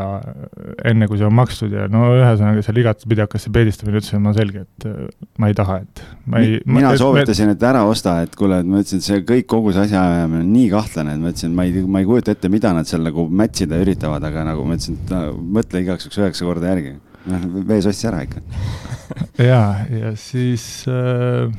[0.88, 4.32] enne, kui see on makstud ja no ühesõnaga seal igatpidi hakkas see peedistamine, ütlesin ma
[4.38, 5.10] selge, et äh,
[5.44, 8.70] ma ei taha, et ma ei mina ma, soovitasin, et ära osta, et kuule, et
[8.70, 11.68] ma ütlesin, et see kõik, kogu see asjaajamine on nii kahtlane, et ma ütlesin, ma
[11.68, 14.80] ei, ma ei kujuta ette, mida nad seal nagu match ida üritavad, aga nagu ma
[14.80, 16.96] ütlesin, et mõtle igaks juhuks üheksa korda järgi
[17.30, 18.44] noh, vees ostis ära ikka.
[19.38, 21.50] Ja, ja siis äh,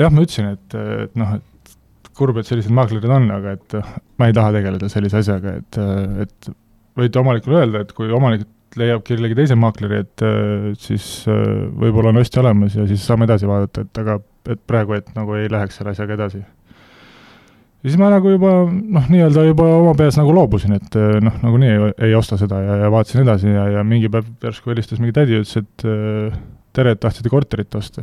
[0.00, 1.72] jah, ma ütlesin, et, et noh, et
[2.16, 3.76] kurb, et sellised maaklerid on, aga et
[4.20, 5.80] ma ei taha tegeleda sellise asjaga, et,
[6.24, 6.50] et
[6.96, 10.24] võite omanikule öelda, et kui omanik leiab kellegi teise maakleri, et
[10.80, 14.18] siis võib-olla on ostja olemas ja siis saame edasi vaadata, et aga
[14.52, 16.42] et praegu, et nagu ei läheks selle asjaga edasi
[17.86, 21.36] ja siis ma nagu juba noh, nii-öelda juba oma peas nagu loobusin, et eh, noh,
[21.44, 24.98] nagunii ei, ei osta seda ja, ja vaatasin edasi ja, ja mingi päev järsku helistas
[24.98, 26.34] mingi tädi, ütles, et eh,
[26.74, 28.02] tere, et tahtsite korterit osta.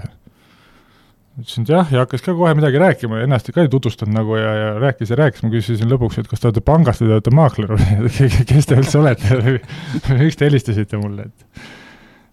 [1.36, 4.40] ütlesin, et jah, ja hakkas ka kohe midagi rääkima ja ennast ka ei tutvustanud nagu
[4.40, 7.18] ja, ja rääkis ja rääkis, ma küsisin lõpuks, et kas te olete pangast või te
[7.20, 8.12] olete maakler või
[8.54, 9.42] kes te üldse olete?
[10.24, 11.66] Miks te helistasite mulle, et?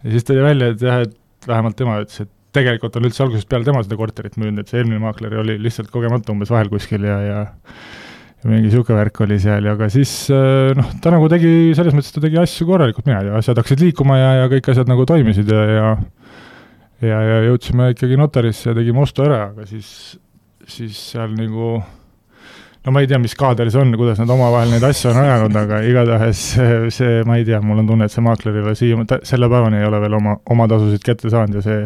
[0.05, 3.49] Ja siis tuli välja, et jah, et vähemalt tema ütles, et tegelikult on üldse algusest
[3.51, 7.07] peale tema seda korterit müünud, et see eelmine maakler oli lihtsalt kogemata umbes vahel kuskil
[7.07, 7.43] ja, ja
[8.41, 11.97] ja mingi niisugune värk oli seal ja ka siis äh, noh, ta nagu tegi, selles
[11.97, 15.05] mõttes ta tegi asju korralikult, mina tea, asjad hakkasid liikuma ja, ja kõik asjad nagu
[15.09, 15.91] toimisid ja, ja
[17.05, 19.91] ja, ja jõudsime ikkagi notarisse ja tegime ostu ära, aga siis,
[20.69, 21.79] siis seal nagu
[22.85, 25.57] no ma ei tea, mis kaader see on, kuidas nad omavahel neid asju on ajanud,
[25.63, 28.77] aga igatahes see, see, ma ei tea, mul on tunne, et see maakler ei ole
[28.79, 31.81] siia, selle päevani ei ole veel oma, oma tasusid kätte saanud ja see,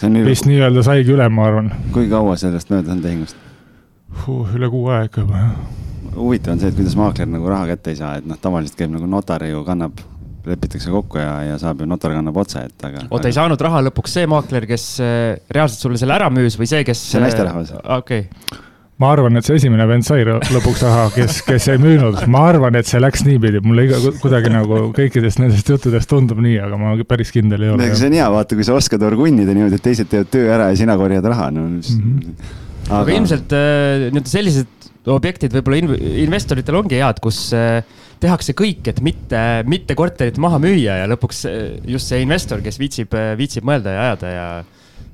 [0.00, 1.70] see nii, vist nii-öelda saigi üle, ma arvan.
[1.94, 3.38] kui kaua sellest möödas on tehingust
[4.24, 4.56] huh,?
[4.56, 5.52] üle kuu ikka juba, jah.
[6.16, 8.90] huvitav on see, et kuidas maakler nagu raha kätte ei saa, et noh, tavaliselt käib
[8.96, 10.02] nagu notar ju kannab
[10.42, 13.06] lepitakse kokku ja, ja saab ju notar kannab otse, et aga.
[13.14, 16.66] oota, ei saanud raha lõpuks see maakler, kes äh, reaalselt sulle selle ära müüs või
[16.66, 17.06] see, kes.
[17.14, 17.76] see naisterahvas.
[17.78, 18.70] okei okay
[19.02, 22.76] ma arvan, et see esimene vend sai lõpuks raha, kes, kes ei müünud, ma arvan,
[22.78, 26.94] et see läks niipidi, mulle iga, kuidagi nagu kõikidest nendest juttudest tundub nii, aga ma
[27.08, 27.88] päris kindel ei ole.
[27.98, 30.78] see on hea, vaata, kui sa oskad orgunnida niimoodi, et teised teevad töö ära ja
[30.78, 31.80] sina korjad raha, no mm.
[31.80, 32.52] -hmm.
[32.88, 35.96] aga, aga ilmselt äh, nii-öelda sellised objektid võib-olla in
[36.28, 37.82] investoritel ongi head, kus äh,
[38.22, 41.58] tehakse kõik, et mitte, mitte korterit maha müüa ja lõpuks äh,
[41.90, 44.46] just see investor, kes viitsib, viitsib mõelda ja ajada ja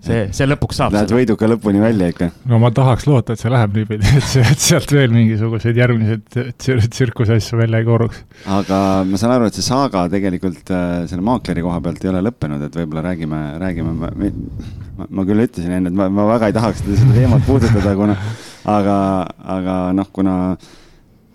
[0.04, 0.94] see, see lõpuks saab.
[0.94, 2.30] Lähed võiduka lõpuni välja ikka.
[2.50, 6.40] no ma tahaks loota, et see läheb niipidi, et see, et sealt veel mingisuguseid järgmiseid
[6.58, 8.24] tsir tsirkuse asju välja ei kooruks.
[8.58, 12.24] aga ma saan aru, et see saaga tegelikult äh, selle maakleri koha pealt ei ole
[12.28, 16.58] lõppenud, et võib-olla räägime, räägime, ma, ma küll ütlesin enne, et ma, ma väga ei
[16.58, 18.18] tahaks seda teemat puudutada, kuna
[18.68, 18.98] aga,
[19.58, 20.34] aga noh, kuna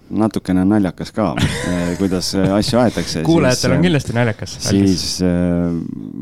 [0.09, 1.29] natukene naljakas ka,
[1.69, 3.23] eh, kuidas asju aetakse.
[3.27, 4.57] kuulajatel on eh, kindlasti naljakas.
[4.67, 5.69] siis eh,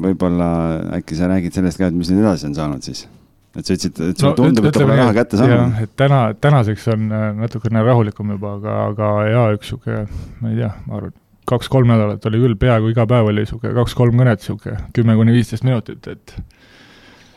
[0.05, 0.51] võib-olla
[0.99, 3.07] äkki sa räägid sellest ka, et mis nüüd edasi on saanud siis?
[3.51, 5.81] et sa ütlesid, et sulle no, tundub, et ta pole raha kätte saanud.
[5.83, 7.09] et täna, tänaseks on
[7.41, 10.05] natukene rahulikum juba, aga, aga jaa, üks sihuke,
[10.39, 11.17] ma ei tea, ma arvan,
[11.51, 15.67] kaks-kolm nädalat oli küll, peaaegu iga päev oli sihuke kaks-kolm kõnet, sihuke kümme kuni viisteist
[15.67, 16.37] minutit, et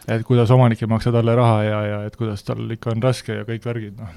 [0.04, 3.40] et kuidas omanik ei maksa talle raha ja, ja et kuidas tal ikka on raske
[3.40, 4.14] ja kõik värgid, noh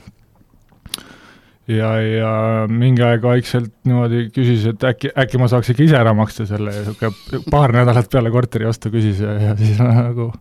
[1.72, 2.32] ja, ja
[2.72, 6.74] mingi aeg vaikselt niimoodi küsis, et äkki, äkki ma saaks ikka ise ära maksta selle
[6.74, 10.32] ja niisugune paar nädalat peale korteri ostu küsis ja, ja siis nagu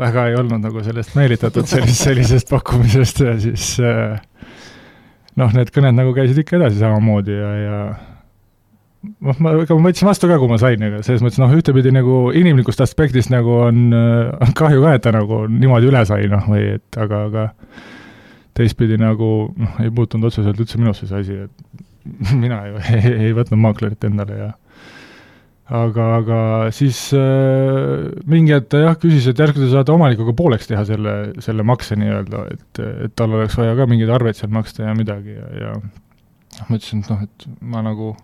[0.00, 4.20] väga ei olnud nagu sellest meelitatud sellist, sellisest pakkumisest ja siis äh,
[5.40, 7.80] noh, need kõned nagu käisid ikka edasi samamoodi ja, ja
[9.26, 11.92] noh, ma, ega ma võtsin vastu ka, kui ma sain, aga selles mõttes noh, ühtepidi
[11.94, 16.28] nagu inimlikust aspektist nagu on, äh, on kahju ka, et ta nagu niimoodi üle sai,
[16.30, 17.48] noh, või et aga, aga
[18.60, 21.86] teistpidi nagu noh, ei puutunud otseselt üldse minusse see asi, et
[22.42, 24.50] mina ju ei, ei võtnud maaklerit endale ja
[25.70, 26.38] aga, aga
[26.74, 31.16] siis äh, mingi hetk ta jah, küsis, et järsku te saate omanikuga pooleks teha selle,
[31.44, 35.36] selle makse nii-öelda, et, et tal oleks vaja ka mingeid arveid seal maksta ja midagi
[35.36, 38.14] ja, ja noh, ma ütlesin, et noh, et ma nagu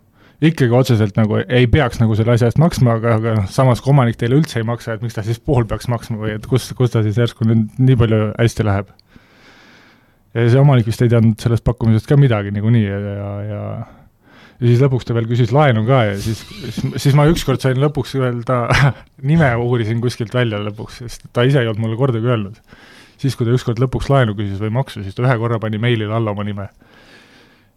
[0.44, 3.94] ikkagi otseselt nagu ei peaks nagu selle asja eest maksma, aga, aga noh, samas kui
[3.94, 6.68] omanik teile üldse ei maksa, et miks ta siis pool peaks maksma või et kus,
[6.77, 8.92] kus ta siis järsku nüüd nii palju hästi läheb
[10.37, 13.62] ja see omanik vist ei teadnud sellest pakkumisest ka midagi niikuinii ja, ja, ja
[14.57, 17.79] ja siis lõpuks ta veel küsis laenu ka ja siis, siis, siis ma ükskord sain
[17.81, 18.64] lõpuks veel ta
[19.31, 22.61] nime uurisin kuskilt välja lõpuks, sest ta ise ei olnud mulle kordagi öelnud.
[23.20, 26.14] siis, kui ta ükskord lõpuks laenu küsis või maksu, siis ta ühe korra pani meilile
[26.16, 26.68] alla oma nime.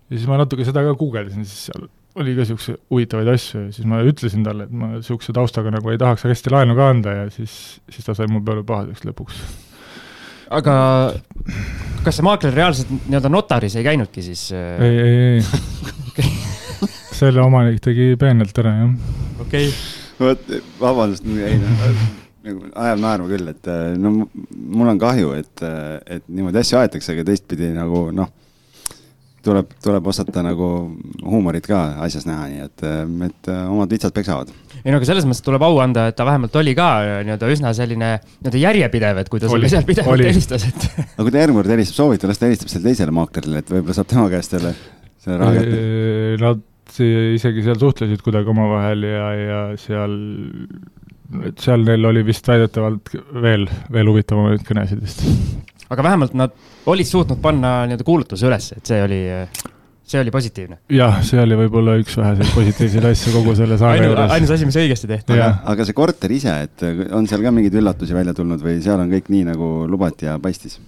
[0.10, 3.72] ja siis ma natuke seda ka guugeldasin, siis seal oli ka niisuguseid huvitavaid asju ja
[3.76, 7.15] siis ma ütlesin talle, et ma niisuguse taustaga nagu ei tahaks hästi laenu ka anda
[7.24, 7.54] ja siis,
[7.91, 9.43] siis ta sai mu peale pahaseks lõpuks
[10.50, 10.76] aga
[12.06, 14.48] kas see maakler reaalselt nii-öelda notaris ei käinudki siis?
[14.56, 14.82] Äh?
[14.86, 15.44] ei, ei, ei
[16.10, 16.32] okay.
[17.20, 19.14] selle omanik tegi peenelt ära, jah.
[19.44, 19.78] okei okay..
[20.20, 21.88] vot, vabandust, ei noh,
[22.50, 26.80] nagu ajab naerma küll, et äh, no mul on kahju, et, äh, et niimoodi asju
[26.82, 28.32] aetakse, aga teistpidi nagu noh
[29.50, 30.70] tuleb, tuleb osata nagu
[31.24, 32.86] huumorit ka asjas näha, nii et,
[33.30, 34.54] et omad vitsad peksavad.
[34.84, 36.90] ei no aga selles mõttes tuleb au anda, et ta vähemalt oli ka
[37.28, 40.88] nii-öelda üsna selline nii-öelda järjepidev, et kui ta sulle seal pidevalt helistas, et.
[41.16, 43.98] aga kui ta järgmine kord helistab, soovita, las ta helistab selle teisele maaklerile, et võib-olla
[43.98, 44.74] saab tema käest selle,
[45.24, 45.84] selle raha kätte.
[46.46, 46.66] Nad
[47.00, 50.16] isegi seal suhtlesid kuidagi omavahel ja, ja seal,
[51.46, 55.26] et seal neil oli vist väidetavalt veel, veel huvitavamaid kõnesid vist
[55.89, 56.56] aga vähemalt nad
[56.89, 59.21] olid suutnud panna nii-öelda kuulutuse üles, et see oli,
[60.10, 60.80] see oli positiivne.
[60.93, 64.36] jah, see oli võib-olla üks väheseid positiivseid asju kogu selle saare juures.
[64.38, 65.36] ainus asi, mis õigesti tehti.
[65.38, 69.02] aga, aga see korter ise, et on seal ka mingeid üllatusi välja tulnud või seal
[69.02, 70.80] on kõik nii, nagu lubati ja paistis?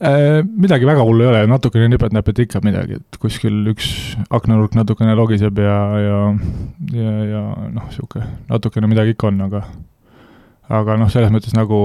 [0.00, 3.90] Äh, midagi väga hullu ei ole, natukene nipet-näpet ikka midagi, et kuskil üks
[4.32, 6.20] aknanurk natukene logiseb ja, ja,
[6.96, 7.42] ja, ja
[7.74, 9.66] noh, niisugune natukene midagi ikka on, aga
[10.70, 11.78] aga noh, selles mõttes nagu,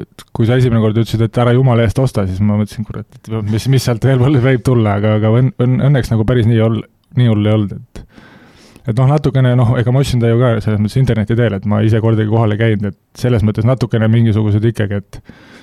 [0.00, 3.08] et kui sa esimene kord ütlesid, et ära jumala eest osta, siis ma mõtlesin, kurat,
[3.18, 6.62] et mis, mis sealt veel võib tulla, aga, aga õn-, õn-, õnneks nagu päris nii
[6.62, 6.82] ol-,
[7.18, 8.04] nii hull ei olnud, et
[8.84, 11.66] et noh, natukene noh, ega ma ostsin ta ju ka selles mõttes interneti teel, et
[11.68, 15.20] ma ise kordagi kohal ei käinud, et selles mõttes natukene mingisugused ikkagi, et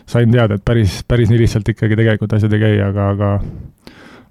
[0.09, 3.31] sain teada, et päris, päris nii lihtsalt ikkagi tegelikult asjad ei käi, aga, aga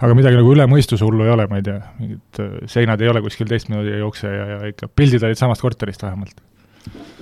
[0.00, 3.12] aga midagi nagu üle mõistuse hullu ei ole, ma ei tea, mingid äh, seinad ei
[3.12, 6.40] ole kuskil teistmoodi ei jookse ja, ja ikka pildid olid samast korterist vähemalt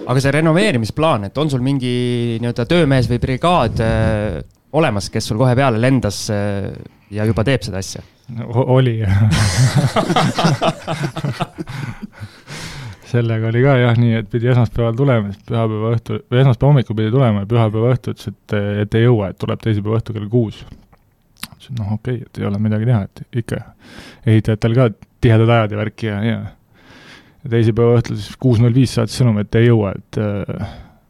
[0.09, 4.39] aga see renoveerimisplaan, et on sul mingi nii-öelda töömees või brigaad äh,
[4.79, 6.71] olemas, kes sul kohe peale lendas äh,
[7.15, 8.03] ja juba teeb seda asja
[8.45, 8.65] o?
[8.77, 8.99] oli
[13.13, 16.99] sellega oli ka jah nii, et pidi esmaspäeval tulema, siis pühapäeva õhtul, või esmaspäeva hommikul
[16.99, 20.29] pidi tulema ja pühapäeva õhtul ütles, et, et ei jõua, et tuleb teisipäeva õhtul kell
[20.33, 20.61] kuus.
[21.47, 23.63] ütlesin, noh, okei okay,, et ei ole midagi teha, et ikka
[24.27, 24.89] ehitajatel ka
[25.25, 26.39] tihedad ajad ja värki ja, ja
[27.45, 30.21] ja teisipäeva õhtul siis kuus null viis saatis sõnumi, et ei jõua, et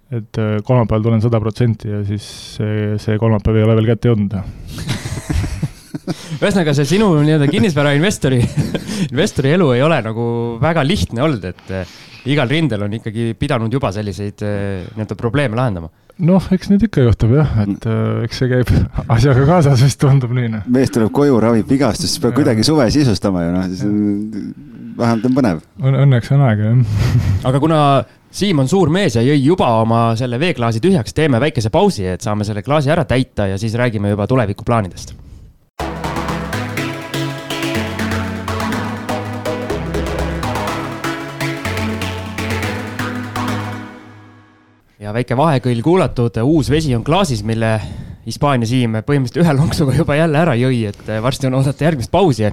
[0.08, 2.24] et kolmapäeval tulen sada protsenti ja siis
[2.56, 4.38] see, see kolmapäev ei ole veel kätte jõudnud.
[6.38, 8.38] Ühesõnaga, see sinu nii-öelda kinnisvarainvestori
[9.12, 10.24] investori elu ei ole nagu
[10.62, 11.96] väga lihtne olnud, et eh,
[12.32, 15.92] igal rindel on ikkagi pidanud juba selliseid nii-öelda probleeme lahendama.
[16.18, 18.72] Noh, eks neid ikka juhtub jah, et äh, eks see käib
[19.14, 20.64] asjaga kaasas, vist tundub nii, noh.
[20.74, 23.84] mees tuleb koju, ravib vigastust, siis peab kuidagi suve sisustama ju noh, siis
[24.98, 25.98] vähemalt on põnev Õn.
[26.04, 27.04] Õnneks on aega, jah.
[27.50, 27.82] aga kuna
[28.38, 32.24] Siim on suur mees ja jõi juba oma selle veeklaasi tühjaks, teeme väikese pausi, et
[32.24, 35.14] saame selle klaasi ära täita ja siis räägime juba tulevikuplaanidest
[45.08, 47.78] ja väike vahekõll kuulatud, uus vesi on klaasis, mille
[48.28, 52.50] Hispaania Siim põhimõtteliselt ühe lonksuga juba jälle ära jõi, et varsti on oodata järgmist pausi.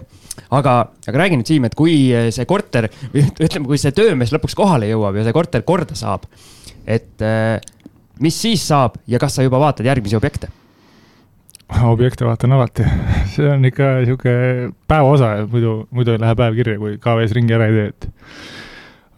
[0.50, 0.76] Aga,
[1.08, 1.96] aga räägi nüüd Siim, et kui
[2.36, 6.28] see korter või ütleme, kui see töömees lõpuks kohale jõuab ja see korter korda saab,
[6.86, 7.26] et
[8.24, 10.52] mis siis saab ja kas sa juba vaatad järgmisi objekte?
[11.66, 12.86] objekte vaatan alati,
[13.34, 14.34] see on ikka sihuke
[14.90, 18.08] päevaosa, muidu, muidu ei lähe päev kirja, kui KV-s ringi ära ei tee, et.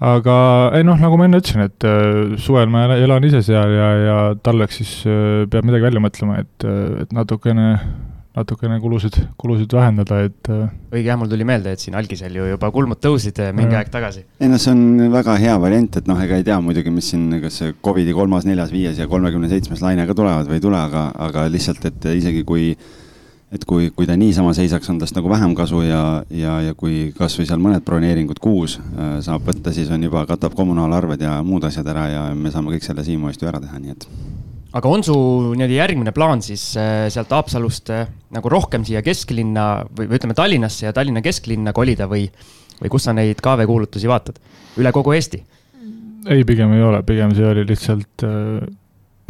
[0.08, 0.38] aga
[0.77, 4.17] ei noh, nagu ma enne ütlesin, et äh, suvel ma elan ise seal ja, ja
[4.43, 4.93] talveks siis
[5.51, 6.67] peab midagi välja mõtlema, et,
[7.03, 7.67] et natukene
[8.38, 10.52] natukene kulusid, kulusid vähendada, et.
[10.54, 13.76] Äh, õige jah, mul tuli meelde, et siin algisel ju juba kulmud tõusid äh, mingi
[13.76, 13.82] ja.
[13.82, 14.23] aeg tagasi.
[14.39, 17.28] ei noh, see on väga hea variant, et noh, ega ei tea muidugi, mis siin,
[17.43, 20.80] kas see Covidi kolmas, neljas, viies ja kolmekümne seitsmes laine ka tulevad või ei tule,
[20.80, 22.71] aga, aga lihtsalt, et isegi kui
[23.54, 26.02] et kui, kui ta niisama seisaks, on tast nagu vähem kasu ja,
[26.36, 30.56] ja, ja kui kasvõi seal mõned broneeringud kuus äh, saab võtta, siis on juba, katab
[30.58, 33.80] kommunaalarved ja muud asjad ära ja me saame kõik selle Siimu eest ju ära teha,
[33.80, 34.10] nii et
[34.75, 35.15] aga on su
[35.56, 40.36] nii-öelda järgmine plaan siis äh, sealt Haapsalust äh, nagu rohkem siia kesklinna või, või ütleme
[40.38, 42.25] Tallinnasse ja Tallinna kesklinna kolida või,
[42.82, 44.41] või kus sa neid KV kuulutusi vaatad,
[44.80, 45.43] üle kogu Eesti?
[46.27, 48.65] ei, pigem ei ole, pigem see oli lihtsalt äh,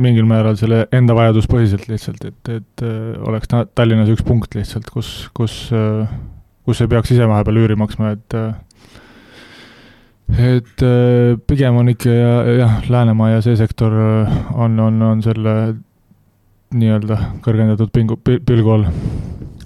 [0.02, 2.88] mingil määral selle enda vajaduspõhiselt lihtsalt, et, et
[3.26, 5.68] oleks Tallinnas üks punkt lihtsalt, kus, kus
[6.68, 8.36] kus ei peaks ise vahepeal üüri maksma, et
[10.36, 15.54] et äh, pigem on ikka jah, Läänemaa ja see sektor äh, on, on, on selle
[16.76, 18.90] nii-öelda kõrgendatud pingu, pilgu all.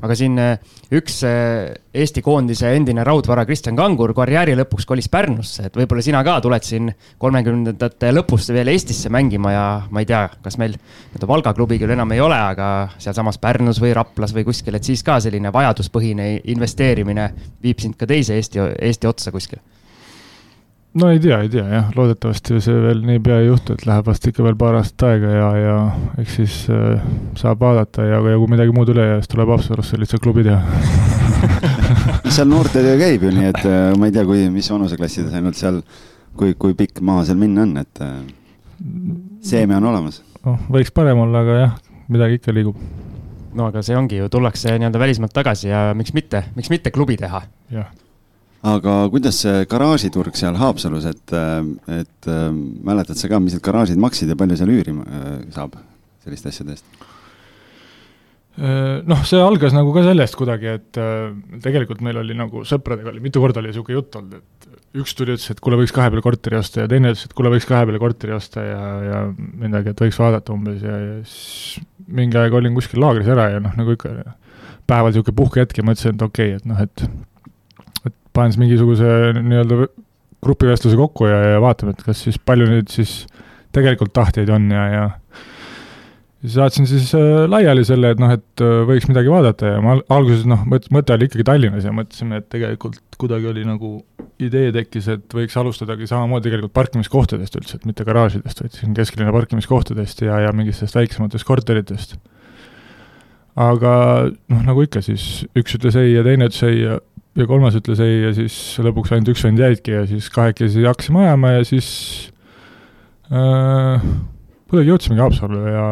[0.06, 0.60] aga siin äh,
[0.94, 6.38] üks Eesti koondise endine raudvara Kristjan Kangur karjääri lõpuks kolis Pärnusse, et võib-olla sina ka
[6.46, 11.58] tuled siin kolmekümnendate lõpus veel Eestisse mängima ja ma ei tea, kas meil nii-öelda Valga
[11.58, 12.70] klubi küll enam ei ole, aga
[13.02, 17.32] sealsamas Pärnus või Raplas või kuskil, et siis ka selline vajaduspõhine investeerimine
[17.66, 19.66] viib sind ka teise Eesti, Eesti otsa kuskil
[20.94, 24.28] no ei tea, ei tea jah, loodetavasti see veel niipea ei juhtu, et läheb vast
[24.28, 25.76] ikka veel paar aastat aega ja, ja
[26.22, 27.04] eks siis äh,
[27.40, 30.44] saab vaadata ja, ja kui midagi muud üle ei jää, siis tuleb Haapsalusse lihtsalt klubi
[30.48, 30.60] teha
[32.36, 35.80] seal noortetöö käib ju, nii et äh, ma ei tea, kui, mis vanuseklassides ainult seal,
[36.38, 38.20] kui, kui pikk maa seal minna on, et äh,
[39.48, 40.22] seeme on olemas.
[40.46, 41.80] noh, võiks parem olla, aga jah,
[42.12, 42.84] midagi ikka liigub.
[43.56, 47.18] no aga see ongi ju, tullakse nii-öelda välismaalt tagasi ja miks mitte, miks mitte klubi
[47.20, 47.44] teha.
[48.68, 51.34] Aga kuidas see garaažiturg seal Haapsalus, et,
[51.90, 52.34] et
[52.86, 55.80] mäletad sa ka, mis need garaažid maksid ja palju seal üüri äh, saab
[56.24, 57.08] selliste asjade eest?
[58.60, 61.32] Äh, noh, see algas nagu ka sellest kuidagi, et äh,
[61.64, 65.38] tegelikult meil oli nagu sõpradega oli, mitu korda oli niisugune jutt olnud, et üks tuli,
[65.38, 67.88] ütles, et kuule, võiks kahe peale korteri osta ja teine ütles, et kuule, võiks kahe
[67.88, 72.54] peale korteri osta ja, ja midagi, et võiks vaadata umbes ja, ja siis mingi aeg
[72.60, 74.12] olin kuskil laagris ära ja noh, nagu ikka
[74.90, 77.06] päeval niisugune puhkehetk ja mõtlesin, et okei okay,, et noh, et
[78.42, 79.86] panen siis mingisuguse nii-öelda
[80.42, 83.22] grupivestluse kokku ja, ja vaatame, et kas siis palju nüüd siis
[83.76, 85.04] tegelikult tahtjaid on ja, ja
[86.50, 90.48] saatsin siis äh, laiali selle, et noh, et äh, võiks midagi vaadata ja ma alguses
[90.50, 94.00] noh, mõte oli ikkagi Tallinnas ja mõtlesime, et tegelikult kuidagi oli nagu
[94.42, 99.34] idee tekkis, et võiks alustadagi samamoodi tegelikult parkimiskohtadest üldse, et mitte garaažidest, vaid siin kesklinna
[99.36, 102.18] parkimiskohtadest ja, ja mingitest väiksematest korteritest.
[103.62, 103.94] aga
[104.32, 106.98] noh, nagu ikka, siis üks ütles ei ja teine ütles ei ja
[107.40, 111.24] ja kolmas ütles ei ja siis lõpuks ainult üks vend jäidki ja siis kahekesi hakkasime
[111.26, 111.88] ajama ja siis
[113.32, 114.04] äh,
[114.72, 115.86] kuidagi jõudsimegi Haapsallu ja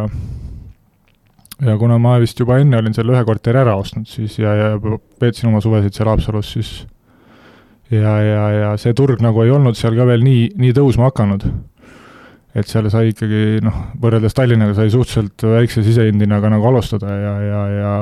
[1.59, 4.69] ja kuna ma vist juba enne olin selle ühe korteri ära ostnud, siis ja, ja
[5.21, 6.71] veetsin oma suvesid seal Haapsalus, siis
[7.91, 11.47] ja, ja, ja see turg nagu ei olnud seal ka veel nii, nii tõusma hakanud.
[12.57, 17.61] et seal sai ikkagi noh, võrreldes Tallinnaga sai suhteliselt väikse siseindiga nagu alustada ja, ja,
[17.75, 17.93] ja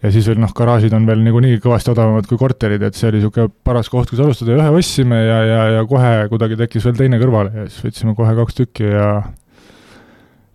[0.00, 3.20] ja siis veel noh, garaažid on veel niikuinii kõvasti odavamad kui korterid, et see oli
[3.20, 4.54] niisugune paras koht, kus alustada.
[4.54, 8.16] Ja ühe ostsime ja, ja, ja kohe kuidagi tekkis veel teine kõrvale ja siis võtsime
[8.18, 9.10] kohe kaks tükki ja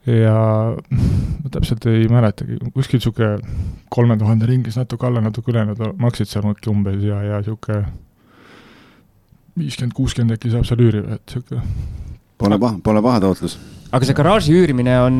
[0.05, 0.37] ja
[0.77, 3.39] ma täpselt ei mäletagi, kuskil niisugune
[3.93, 7.85] kolme tuhande ringis, natuke alla, natuke üle, nad maksid seal äkki umbes ja, ja niisugune
[9.57, 11.63] viiskümmend, kuuskümmend äkki saab seal üüri, et niisugune
[12.35, 13.55] Pole paha, pole paha taotlus.
[13.95, 15.17] Aga see garaaži üürimine on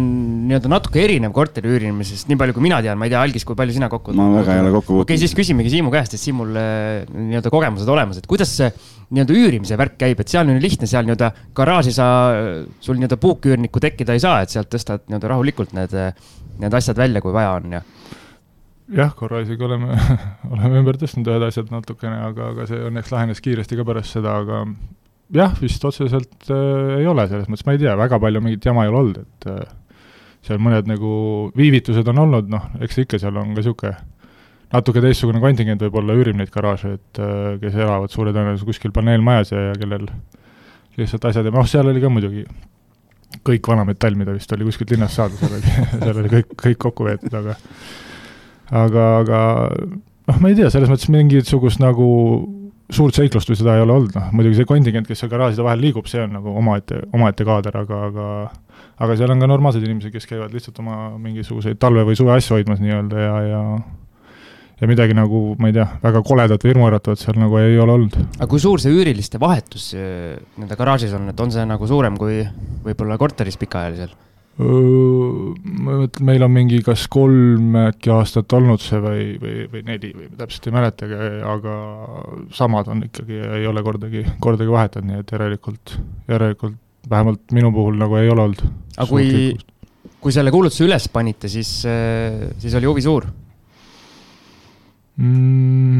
[0.49, 3.55] nii-öelda natuke erinev korteri üürimisest, nii palju kui mina tean, ma ei tea, Algis, kui
[3.55, 5.05] palju sina kokku ma väga ei ole kokku puutunud.
[5.05, 8.67] okei okay,, siis küsimegi Siimu käest, et Siimul äh, nii-öelda kogemused olemas, et kuidas see
[9.15, 12.09] nii-öelda üürimise värk käib, et seal on ju lihtne, seal nii-öelda garaaži sa,
[12.83, 15.95] sul nii-öelda puuküürnikku tekkida ei saa, et sealt tõstad nii-öelda rahulikult need,
[16.65, 17.83] need asjad välja, kui vaja on ja.
[18.97, 19.95] Jah, korra isegi oleme
[20.53, 24.35] oleme ümber tõstnud ühed asjad natukene, aga, aga see õnneks lahenes kiiresti ka pärast seda,
[24.43, 24.65] aga
[25.33, 28.85] jah, vist otseselt äh, ei ole, selles mõttes ma ei tea, väga palju mingit jama
[28.85, 29.63] ei ole olnud, et äh,
[30.45, 31.13] seal mõned nagu
[31.57, 33.95] viivitused on olnud, noh, eks ikka seal on ka niisugune
[34.75, 39.53] natuke teistsugune kontingent võib-olla üürib neid garaaže, et äh, kes elavad suure tõenäosusega kuskil paneelmajas
[39.53, 40.07] ja, ja kellel
[40.99, 42.45] lihtsalt asjad ja noh, seal oli ka muidugi
[43.45, 47.07] kõik vanametall, mida vist oli kuskilt linnast saada, seal oli seal oli kõik, kõik kokku
[47.07, 47.57] veetud, aga
[48.85, 49.39] aga, aga
[49.75, 52.07] noh, ma ei tea, selles mõttes mingisugust nagu
[52.93, 55.81] suurt seiklust või seda ei ole olnud, noh muidugi see kontingent, kes seal garaažide vahel
[55.81, 58.29] liigub, see on nagu omaette, omaette kaader, aga, aga
[59.01, 62.81] aga seal on ka normaalsed inimesed, kes käivad lihtsalt oma mingisuguseid talve- või suveasju hoidmas
[62.83, 63.61] nii-öelda ja, ja
[64.75, 68.17] ja midagi nagu, ma ei tea, väga koledat või hirmuäratavat seal nagu ei ole olnud.
[68.35, 72.41] aga kui suur see üüriliste vahetus nende garaažis on, et on see nagu suurem kui
[72.83, 74.11] võib-olla korteris pikaajalisel?
[74.55, 80.69] Meil on mingi kas kolm äkki aastat olnud see või, või, või neli või täpselt
[80.69, 81.17] ei mäletagi,
[81.51, 81.75] aga
[82.55, 85.95] samad on ikkagi, ei ole kordagi, kordagi vahetanud, nii et järelikult,
[86.31, 86.77] järelikult
[87.11, 88.63] vähemalt minu puhul nagu ei ole olnud.
[88.95, 89.51] aga kui,
[90.23, 93.27] kui selle kuulutuse üles panite, siis, siis oli huvi suur
[95.19, 95.99] mm,?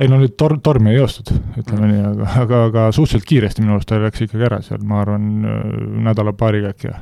[0.00, 3.76] ei no nüüd tor-, tormi ei joostud, ütleme nii, aga, aga, aga suhteliselt kiiresti minu
[3.76, 5.28] arust ta läks ikkagi ära seal, ma arvan,
[6.08, 6.96] nädala-paariga äkki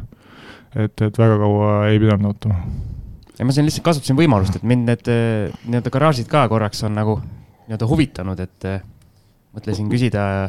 [0.74, 2.58] et, et väga kaua ei pidanud ootama.
[3.38, 6.96] ja ma siin lihtsalt kasutasin võimalust, et mind need eh, nii-öelda garaažid ka korraks on
[6.98, 8.86] nagu nii-öelda huvitanud, et eh,
[9.54, 10.48] mõtlesin küsida.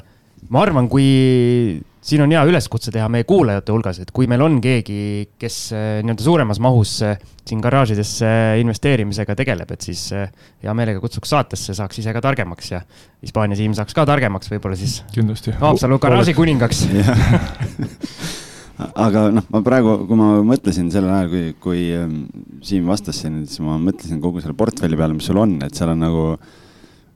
[0.50, 4.60] ma arvan, kui siin on hea üleskutse teha meie kuulajate hulgas, et kui meil on
[4.62, 6.98] keegi, kes eh, nii-öelda suuremas mahus
[7.46, 8.28] siin garaažidesse
[8.62, 12.82] investeerimisega tegeleb, et siis hea meelega kutsuks saatesse, saaks ise ka targemaks ja
[13.22, 15.04] Hispaania Siim saaks ka targemaks, võib-olla siis.
[15.14, 15.54] kindlasti.
[15.62, 16.86] Haapsalu garaaži kuningaks
[18.78, 22.20] aga noh, ma praegu, kui ma mõtlesin sellel ajal, kui, kui ähm,
[22.66, 25.94] Siim vastas siin, siis ma mõtlesin kogu selle portfelli peale, mis sul on, et seal
[25.94, 26.24] on nagu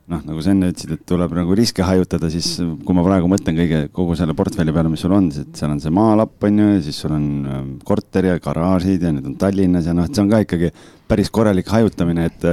[0.10, 3.58] noh, nagu sa enne ütlesid, et tuleb nagu riske hajutada, siis kui ma praegu mõtlen
[3.60, 6.70] kõige, kogu selle portfelli peale, mis sul on, et seal on see maalapp, on ju,
[6.74, 10.16] ja siis sul on ähm, korter ja garaažid ja need on Tallinnas ja noh, et
[10.16, 10.72] see on ka ikkagi
[11.10, 12.48] päris korralik hajutamine, et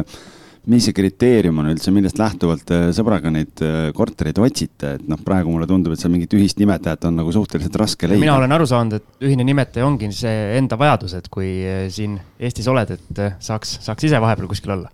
[0.70, 5.20] mis see kriteerium on üldse, millest lähtuvalt äh, sõbraga neid äh, kortereid otsite, et noh,
[5.22, 8.22] praegu mulle tundub, et seal mingit ühist nimetajat on nagu suhteliselt raske leida.
[8.22, 12.18] mina olen aru saanud, et ühine nimetaja ongi see enda vajadus, et kui äh, siin
[12.42, 14.90] Eestis oled, et saaks, saaks ise vahepeal kuskil olla.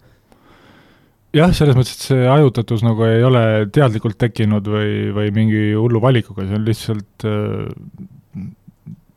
[1.32, 6.04] jah, selles mõttes, et see hajutatus nagu ei ole teadlikult tekkinud või, või mingi hullu
[6.04, 7.30] valikuga, see on lihtsalt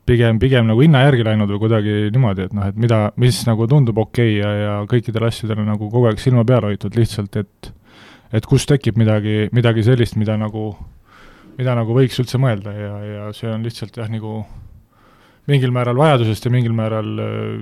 [0.06, 3.66] pigem, pigem nagu hinna järgi läinud või kuidagi niimoodi, et noh, et mida, mis nagu
[3.70, 7.72] tundub okei okay ja, ja kõikidele asjadele nagu kogu aeg silma peal hoitud, lihtsalt et
[8.34, 10.72] et kus tekib midagi, midagi sellist, mida nagu,
[11.56, 14.40] mida nagu võiks üldse mõelda ja, ja see on lihtsalt jah, nagu
[15.46, 17.12] mingil määral vajadusest ja mingil määral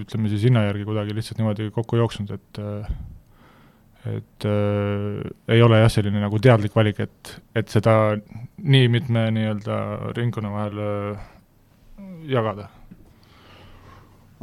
[0.04, 2.62] ütleme siis hinna järgi kuidagi lihtsalt niimoodi kokku jooksnud, et
[4.04, 8.16] et äh, ei ole jah, selline nagu teadlik valik, et, et seda
[8.60, 9.78] nii mitme nii-öelda
[10.16, 11.30] ringkonna vahel äh,
[12.28, 12.68] jagada.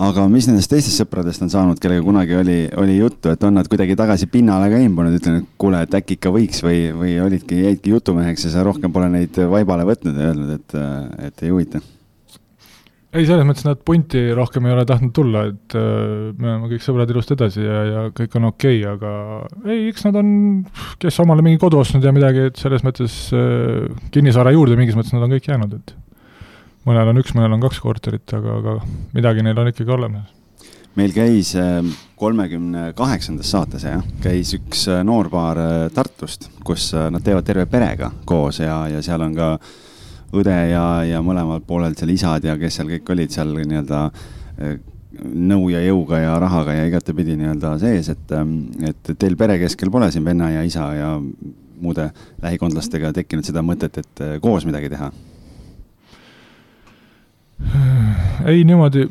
[0.02, 3.68] aga mis nendest teistest sõpradest on saanud, kellega kunagi oli, oli juttu, et on nad
[3.70, 7.62] kuidagi tagasi pinnale ka imbunud, ütlenud, et kuule, et äkki ikka võiks või, või olidki,
[7.68, 10.78] jäidki jutumeheks ja sa rohkem pole neid vaibale võtnud ja öelnud, et,
[11.30, 11.84] et ei huvita?
[13.12, 16.86] ei, selles mõttes nad punti rohkem ei ole tahtnud tulla, et äh, me oleme kõik
[16.86, 19.12] sõbrad elust edasi ja, ja kõik on okei okay,, aga
[19.68, 20.30] ei, eks nad on,
[21.02, 25.14] kes omale mingi kodu ostnud ja midagi, et selles mõttes äh, kinnisvara juurde mingis mõttes
[25.16, 25.96] nad on kõik jäänud, et
[26.88, 28.78] mõnel on üks, mõnel on kaks korterit, aga, aga
[29.16, 30.32] midagi neil on ikkagi olemas.
[30.96, 37.08] meil käis ähm, kolmekümne kaheksandas saates jah, käis üks äh, noorpaar äh, Tartust, kus äh,
[37.14, 39.54] nad teevad terve perega koos ja, ja seal on ka
[40.36, 44.04] õde ja, ja mõlemalt poolelt seal isad ja kes seal kõik olid seal nii-öelda
[45.22, 49.92] nõu ja jõuga ja rahaga ja igatepidi nii-öelda sees, et, ähm, et teil pere keskel
[49.92, 51.12] pole siin venna ja isa ja
[51.82, 52.12] muude
[52.44, 55.10] lähikondlastega tekkinud seda mõtet, et koos midagi teha
[58.50, 59.08] ei, niimoodi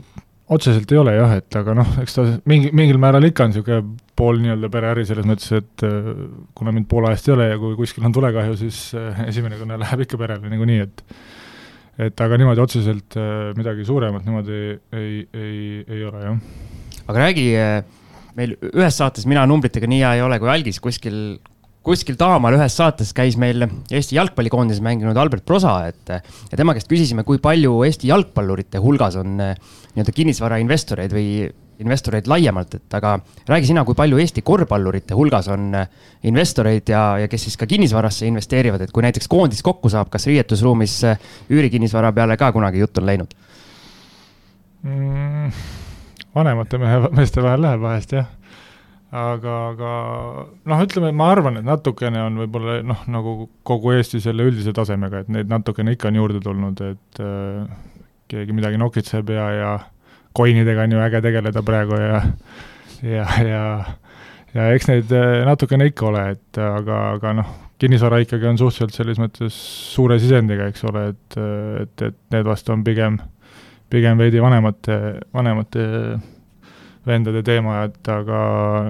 [0.51, 3.83] otseselt ei ole jah, et aga noh, eks ta mingi, mingil määral ikka on niisugune
[4.19, 6.09] pool nii-öelda pereäri selles mõttes, et äh,
[6.59, 9.79] kuna mind poole ajast ei ole ja kui kuskil on tulekahju, siis äh, esimene kõne
[9.81, 11.05] läheb ikka perele niikuinii, et
[12.01, 14.59] et aga niimoodi otseselt äh, midagi suuremat niimoodi
[14.97, 16.43] ei, ei, ei ole, jah.
[17.07, 17.47] aga räägi,
[18.39, 21.21] meil ühes saates mina numbritega nii hea ei ole kui Algis, kuskil
[21.87, 26.91] kuskil Taamaal ühes saates käis meil Eesti jalgpallikoondises mänginud Albert Prosa, et ja tema käest
[26.91, 29.57] küsisime, kui palju Eesti jalgpallurite hulgas on eh,
[29.95, 31.29] nii-öelda kinnisvarainvestoreid või
[31.81, 33.15] investoreid laiemalt, et aga
[33.49, 35.87] räägi sina, kui palju Eesti korvpallurite hulgas on eh,
[36.29, 40.29] investoreid ja, ja kes siis ka kinnisvarasse investeerivad, et kui näiteks koondis kokku saab, kas
[40.29, 43.33] riietusruumis eh, üürikinnisvara peale ka kunagi jutt on läinud
[44.85, 45.55] mm,?
[46.37, 48.29] vanemate mehe, meeste vahel läheb vahest jah
[49.11, 49.93] aga, aga
[50.71, 53.37] noh, ütleme, ma arvan, et natukene on võib-olla noh, nagu
[53.67, 57.81] kogu Eesti selle üldise tasemega, et neid natukene ikka on juurde tulnud, et äh,
[58.31, 59.73] keegi midagi nokitseb ja, ja
[60.37, 62.21] coinidega on ju äge tegeleda praegu ja
[63.03, 63.65] ja, ja
[64.55, 68.97] ja eks neid äh, natukene ikka ole, et aga, aga noh, kinnisvara ikkagi on suhteliselt
[68.97, 69.57] selles mõttes
[69.95, 71.39] suure sisendiga, eks ole, et,
[71.83, 73.19] et, et need vastu on pigem,
[73.91, 74.99] pigem veidi vanemate,
[75.35, 75.87] vanemate
[77.07, 78.41] vendade teema, et aga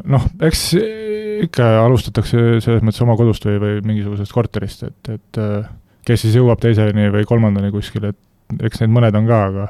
[0.04, 0.64] noh, eks
[1.46, 5.40] ikka alustatakse selles mõttes oma kodust või, või mingisugusest korterist, et, et
[6.06, 9.68] kes siis jõuab teiseni või kolmandani kuskil, et eks neid mõned on ka, aga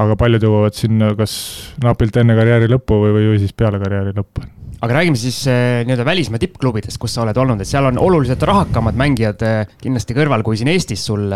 [0.00, 1.34] aga paljud jõuavad sinna kas
[1.82, 4.44] napilt enne karjääri lõppu või, või siis peale karjääri lõppu.
[4.82, 8.42] aga räägime siis äh, nii-öelda välismaa tippklubidest, kus sa oled olnud, et seal on oluliselt
[8.48, 11.28] rahakamad mängijad äh, kindlasti kõrval kui siin Eestis sul.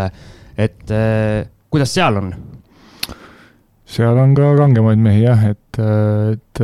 [0.57, 2.33] et äh, kuidas seal on?
[3.87, 5.79] Seal on ka kangemaid mehi jah, et,
[6.33, 6.63] et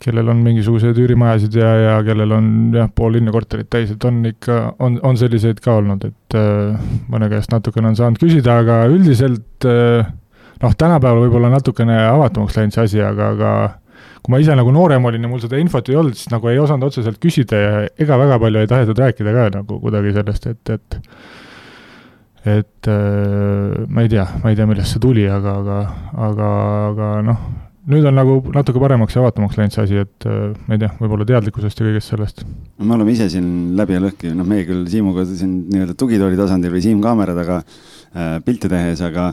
[0.00, 4.22] kellel on mingisuguseid üürimajasid ja, ja kellel on jah, pool linna korterit täis, et on
[4.30, 6.38] ikka, on, on selliseid ka olnud, et
[7.12, 12.88] mõne käest natukene on saanud küsida, aga üldiselt noh, tänapäeval võib-olla natukene avatumaks läinud see
[12.88, 13.52] asi, aga, aga
[14.22, 16.60] kui ma ise nagu noorem olin ja mul seda infot ei olnud, siis nagu ei
[16.62, 20.76] osanud otseselt küsida ja ega väga palju ei tahetud rääkida ka nagu kuidagi sellest, et,
[20.76, 20.98] et
[22.44, 25.78] et äh, ma ei tea, ma ei tea, millest see tuli, aga, aga,
[26.26, 26.48] aga,
[26.88, 27.42] aga noh,
[27.92, 30.90] nüüd on nagu natuke paremaks ja avatumaks läinud see asi, et äh, ma ei tea,
[30.98, 32.44] võib-olla teadlikkusest ja kõigest sellest.
[32.82, 36.74] me oleme ise siin läbi ja lõhki, noh, meie küll Siimuga siin nii-öelda tugitooli tasandil
[36.74, 39.30] või Siim kaamera taga äh, pilte tehes, aga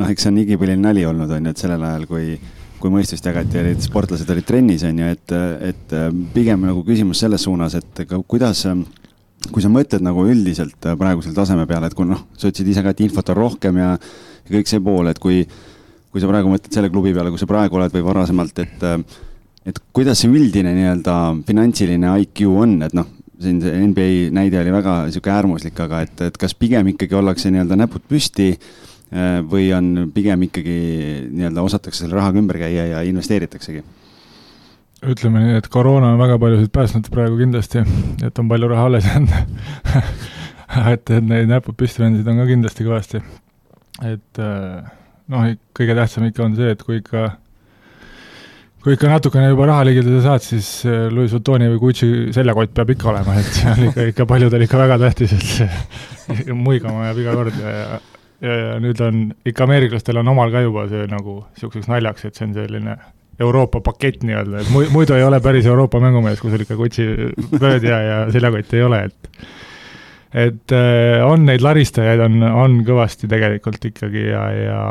[0.00, 2.34] noh, eks see on igipõline nali olnud, on ju, et sellel ajal, kui,
[2.82, 5.36] kui mõistust jagati, olid sportlased olid trennis, on ju, et,
[5.70, 5.98] et
[6.34, 8.66] pigem nagu küsimus selles suunas, et kuidas
[9.48, 12.92] kui sa mõtled nagu üldiselt praegusel taseme peale, et kui noh, sa ütlesid ise ka,
[12.92, 15.40] et infot on rohkem ja, ja kõik see pool, et kui,
[16.12, 18.84] kui sa praegu mõtled selle klubi peale, kus sa praegu oled või varasemalt, et,
[19.72, 21.16] et kuidas see üldine nii-öelda
[21.48, 23.08] finantsiline IQ on, et noh,
[23.40, 27.48] siin see NBA näide oli väga niisugune äärmuslik, aga et, et kas pigem ikkagi ollakse
[27.48, 28.70] nii-öelda näpud püsti äh,
[29.10, 30.74] Äh, või on pigem ikkagi
[31.34, 33.82] nii-öelda osatakse selle rahaga ümber käia ja investeeritaksegi?
[35.00, 37.84] Ütleme nii, et koroona on väga paljusid päästnud praegu kindlasti,
[38.26, 39.34] et on palju raha alles jäänud.
[40.70, 43.18] Et, et neid näpud püsti vendasid on ka kindlasti kõvasti.
[44.06, 44.84] et äh,
[45.34, 47.24] noh, kõige tähtsam ikka on see, et kui ikka
[48.84, 52.94] kui ikka natukene juba raha ligidale saad, siis äh, Louis Vuittoni või Gucci seljakott peab
[52.94, 57.22] ikka olema, et see on ikka, ikka paljudel ikka väga tähtis, et see muigama jääb
[57.24, 57.58] iga kord.
[57.58, 58.00] Ja, ja
[58.40, 62.38] ja, ja nüüd on ikka ameeriklastel on omal ka juba see nagu niisuguseks naljaks, et
[62.38, 62.96] see on selline
[63.40, 67.06] Euroopa pakett nii-öelda, et muidu ei ole päris Euroopa mängumees, kui sul ikka Gucci
[67.56, 69.46] vööd ja, ja seljakott ei ole, et
[70.30, 74.82] et äh, on neid laristajaid, on, on kõvasti tegelikult ikkagi ja, ja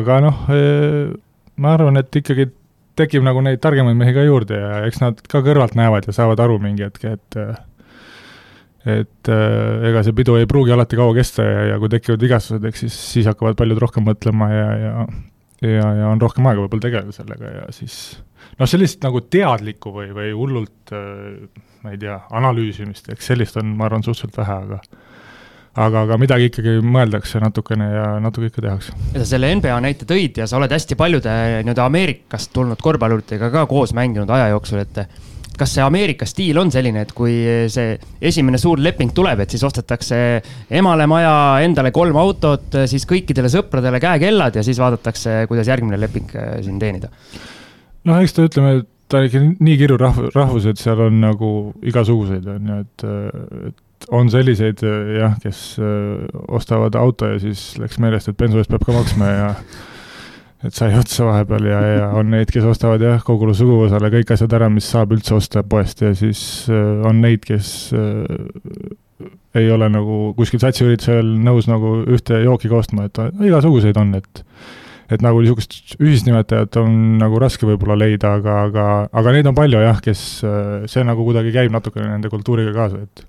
[0.00, 1.12] aga noh äh,,
[1.60, 2.48] ma arvan, et ikkagi
[2.98, 6.42] tekib nagu neid targemaid mehi ka juurde ja eks nad ka kõrvalt näevad ja saavad
[6.42, 7.38] aru mingi hetk, et
[8.88, 12.64] et äh, ega see pidu ei pruugi alati kaua kesta ja, ja kui tekivad vigastused,
[12.64, 14.94] eks siis, siis hakkavad paljud rohkem mõtlema ja, ja
[15.62, 17.96] ja, ja on rohkem aega võib-olla tegeleda sellega ja siis
[18.58, 23.72] noh, sellist nagu teadlikku või, või hullult äh, ma ei tea, analüüsimist, eks sellist on,
[23.76, 24.80] ma arvan, suhteliselt vähe, aga
[25.80, 28.94] aga, aga midagi ikkagi mõeldakse natukene ja natuke ikka tehakse.
[29.14, 31.34] ja sa selle NBA näite tõid ja sa oled hästi paljude
[31.64, 35.04] nii-öelda Ameerikast tulnud korvpalluritega ka koos mänginud aja jooksul, et
[35.60, 37.34] kas see Ameerika stiil on selline, et kui
[37.72, 37.96] see
[38.30, 40.20] esimene suur leping tuleb, et siis ostetakse
[40.80, 41.34] emale maja,
[41.64, 46.80] endale kolm autot, siis kõikidele sõpradele käekellad ja siis vaadatakse, kuidas järgmine leping äh, siin
[46.82, 47.12] teenida?
[48.08, 48.80] noh, eks ta ütleme,
[49.12, 51.52] ta on ikka nii kirju rahv-, rahvus, et seal on nagu
[51.84, 53.06] igasuguseid, on ju, et,
[53.68, 54.80] et on selliseid
[55.18, 59.32] jah, kes äh, ostavad auto ja siis läks meelest, et bensu eest peab ka maksma
[59.34, 59.54] ja
[60.66, 64.58] et sai otsa vahepeal ja, ja on neid, kes ostavad jah, kogule suguvõsale kõik asjad
[64.58, 69.88] ära, mis saab üldse osta poest ja siis äh, on neid, kes äh, ei ole
[69.92, 74.44] nagu kuskil satsiüritusel nõus nagu ühte jooki ka ostma, et igasuguseid on, et
[75.10, 79.80] et nagu niisugust ühisnimetajat on nagu raske võib-olla leida, aga, aga, aga neid on palju
[79.82, 83.26] jah, kes, äh, see nagu kuidagi käib natukene nende kultuuriga kaasa, et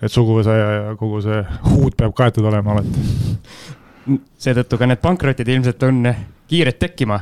[0.00, 3.02] et suguvõsa ja, ja kogu see huud peab kaetud olema alati.
[4.40, 6.04] Seetõttu ka need pankrotid ilmselt on
[6.50, 7.20] kiired tekkima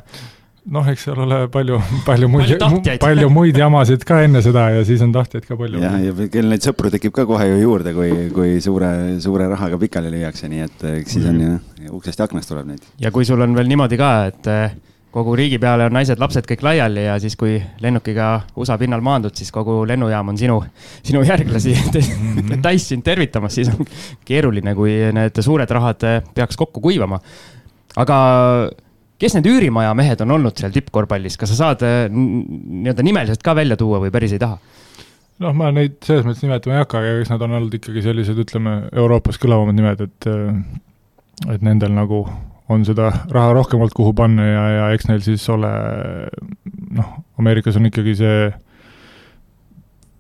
[0.73, 2.55] noh, eks seal ole palju, palju muid,
[3.01, 5.81] palju muid jamasid ka enne seda ja siis on tahtjaid ka palju.
[5.83, 8.91] jah, ja kell neid sõpru tekib ka kohe ju juurde, kui, kui suure,
[9.25, 11.87] suure rahaga pikali lüüakse, nii et eks siis on mhm.
[11.87, 12.85] ju, uksest ja aknast tuleb neid.
[13.01, 14.77] ja kui sul on veel niimoodi ka, et eh,
[15.15, 18.31] kogu riigi peale on naised-lapsed kõik laiali ja siis, kui lennukiga
[18.61, 20.59] USA pinnal maandud, siis kogu lennujaam on sinu,
[21.07, 22.59] sinu järglasi mhm.
[22.65, 23.89] täis sind tervitamas, siis on
[24.29, 26.05] keeruline, kui need suured rahad
[26.35, 27.21] peaks kokku kuivama.
[27.97, 28.19] aga
[29.19, 33.57] kes need üürimaja mehed on olnud seal tippkorvpallis, kas sa saad äh, nii-öelda nimeliselt ka
[33.59, 34.61] välja tuua või päris ei taha?
[35.43, 38.39] noh, ma neid selles mõttes nimetama ei hakka, aga eks nad on olnud ikkagi sellised,
[38.45, 40.53] ütleme, Euroopas kõlavamad nimed, et äh,
[41.47, 42.25] et nendel nagu
[42.69, 45.71] on seda raha rohkem olnud, kuhu panna ja, ja eks neil siis ole
[46.95, 48.49] noh, Ameerikas on ikkagi see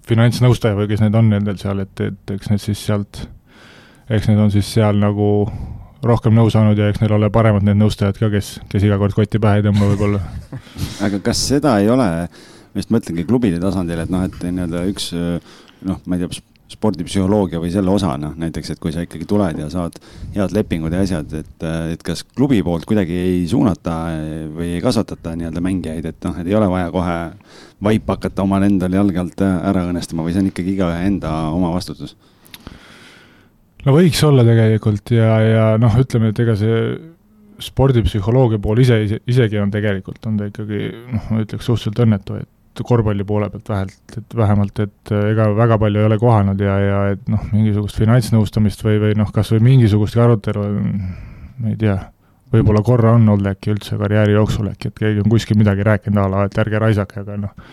[0.08, 3.26] finantsnõustaja või kes need on nendel seal, et, et eks need siis sealt,
[4.08, 5.28] eks need on siis seal nagu
[6.04, 9.16] rohkem nõu saanud ja eks neil ole paremad need nõustajad ka, kes, kes iga kord
[9.16, 10.22] kotti pähe ei tõmba võib-olla.
[11.04, 15.10] Aga kas seda ei ole, ma just mõtlengi klubide tasandil, et noh, et nii-öelda üks
[15.12, 19.56] noh, ma ei tea, spordipsühholoogia või selle osa, noh näiteks, et kui sa ikkagi tuled
[19.60, 19.96] ja saad
[20.34, 23.96] head lepingud ja asjad, et, et kas klubi poolt kuidagi ei suunata
[24.52, 27.18] või ei kasvatata nii-öelda mängijaid, et noh, et ei ole vaja kohe
[27.88, 31.72] vaip hakata omal endal jalge alt ära õnnestama või see on ikkagi igaühe enda oma
[31.72, 32.16] vastutus?
[33.86, 36.82] no võiks olla tegelikult ja, ja noh, ütleme, et ega see
[37.64, 42.42] spordipsühholoogia pool ise, ise, isegi on tegelikult, on ta ikkagi noh, ma ütleks suhteliselt õnnetu,
[42.42, 42.50] et
[42.86, 46.76] korvpalli poole pealt vähelt, et vähemalt, et äh, ega väga palju ei ole kohanud ja,
[46.82, 50.68] ja et noh, mingisugust finantsnõustamist või, või noh, kas või mingisugustki arutelu,
[51.58, 51.96] ma ei tea,
[52.54, 56.22] võib-olla korra on olnud äkki üldse karjääri jooksul äkki, et keegi on kuskil midagi rääkinud
[56.22, 57.72] a la, et ärge raisake, aga noh,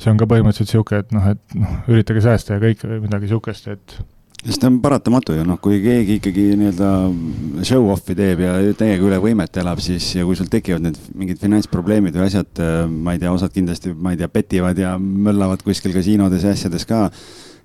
[0.00, 3.28] see on ka põhimõtteliselt niisugune, et noh, et noh, üritage säästa ja kõik või midagi
[3.28, 4.00] niisugust, et
[4.40, 6.90] sest on paratamatu ju noh, kui keegi ikkagi nii-öelda
[7.66, 12.16] show-off'i teeb ja täiega üle võimet elab, siis ja kui sul tekivad need mingid finantsprobleemid
[12.16, 15.94] või asjad, äh, ma ei tea, osad kindlasti, ma ei tea, petivad ja möllavad kuskil
[15.96, 17.08] kasiinodes ja asjades ka.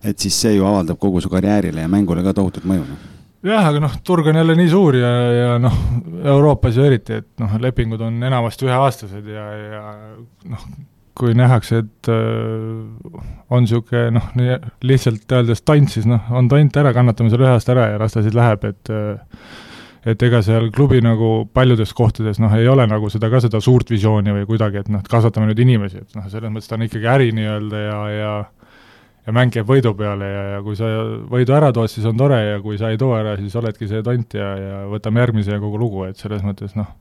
[0.06, 2.98] et siis see ju avaldab kogu su karjäärile ja mängule ka tohutut mõju no
[3.46, 5.78] jah, aga noh, turg on jälle nii suur ja, ja noh,
[6.24, 9.84] Euroopas ju eriti, et noh, lepingud on enamasti üheaastased ja, ja
[10.52, 10.68] noh,
[11.16, 14.32] kui nähakse, et äh, on niisugune noh,
[14.84, 18.18] lihtsalt öeldes tont, siis noh, on tont ära, kannatame selle ühe aasta ära ja las
[18.18, 19.40] ta siis läheb, et äh,
[20.06, 23.90] et ega seal klubi nagu paljudes kohtades noh, ei ole nagu seda ka seda suurt
[23.90, 26.86] visiooni või kuidagi, et noh, et kasvatame nüüd inimesi, et noh, selles mõttes ta on
[26.86, 28.36] ikkagi äri nii-öelda ja, ja
[29.26, 30.92] ja mäng käib võidu peale ja, ja kui sa
[31.32, 34.04] võidu ära tood, siis on tore ja kui sa ei too ära, siis oledki see
[34.06, 36.92] tont ja, ja võtame järgmise ja kogu lugu, et selles mõttes noh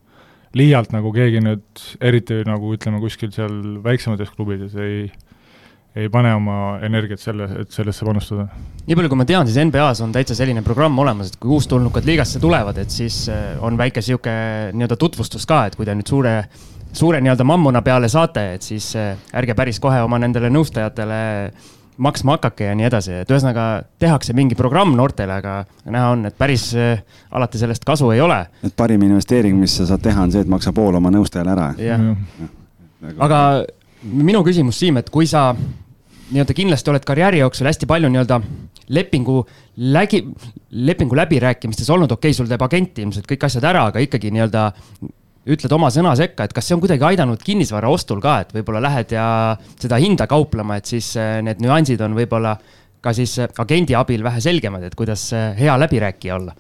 [0.59, 5.09] liialt nagu keegi nüüd, eriti nagu ütleme, kuskil seal väiksemates klubides ei,
[5.99, 8.47] ei pane oma energiat selle, et sellesse panustada.
[8.87, 12.07] nii palju, kui ma tean, siis NBA-s on täitsa selline programm olemas, et kui uustulnukad
[12.07, 14.35] liigasse tulevad, et siis äh, on väike sihuke
[14.75, 16.37] nii-öelda tutvustus ka, et kui te nüüd suure,
[16.95, 21.23] suure nii-öelda mammuna peale saate, et siis äh, ärge päris kohe oma nendele nõustajatele
[21.97, 25.55] maksma hakake ja nii edasi, et ühesõnaga tehakse mingi programm noortele, aga
[25.91, 28.41] näha on, et päris äh, alati sellest kasu ei ole.
[28.67, 31.71] et parim investeering, mis sa saad teha, on see, et maksa pool oma nõustajale ära.
[31.79, 32.05] jah,
[33.19, 33.41] aga
[34.05, 38.41] minu küsimus, Siim, et kui sa nii-öelda kindlasti oled karjääri jooksul hästi palju nii-öelda
[38.95, 39.43] lepingu
[39.77, 40.25] lägi,
[40.71, 44.71] lepingu läbirääkimistes olnud, okei okay,, sul teeb agent ilmselt kõik asjad ära, aga ikkagi nii-öelda
[45.45, 48.81] ütled oma sõna sekka, et kas see on kuidagi aidanud kinnisvara ostul ka, et võib-olla
[48.87, 49.27] lähed ja
[49.77, 52.55] seda hinda kauplema, et siis äh, need nüansid on võib-olla
[53.05, 56.57] ka siis äh, agendi abil vähe selgemad, et kuidas äh, hea läbirääkija olla?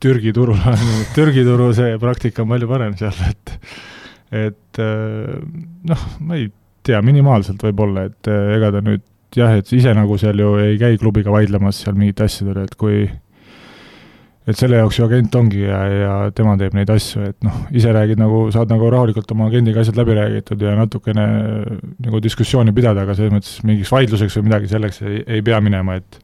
[0.00, 0.86] Türgi turul on,
[1.16, 3.52] Türgi turu see praktika on palju parem seal, et,
[4.44, 6.48] et noh, ma ei
[6.86, 9.04] tea, minimaalselt võib-olla, et ega ta nüüd
[9.36, 12.76] jah, et ise nagu seal ju ei käi klubiga vaidlemas seal mingite asjade üle, et
[12.80, 13.04] kui
[14.46, 17.94] et selle jaoks ju agent ongi ja, ja tema teeb neid asju, et noh, ise
[17.94, 21.26] räägid nagu, saad nagu rahulikult oma agendiga asjad läbi räägitud ja natukene
[22.06, 25.98] nagu diskussiooni pidada, aga selles mõttes mingiks vaidluseks või midagi selleks ei, ei pea minema,
[25.98, 26.22] et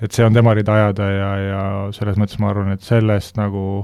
[0.00, 1.62] et see on tema rida ajada ja, ja
[1.92, 3.82] selles mõttes ma arvan, et sellest nagu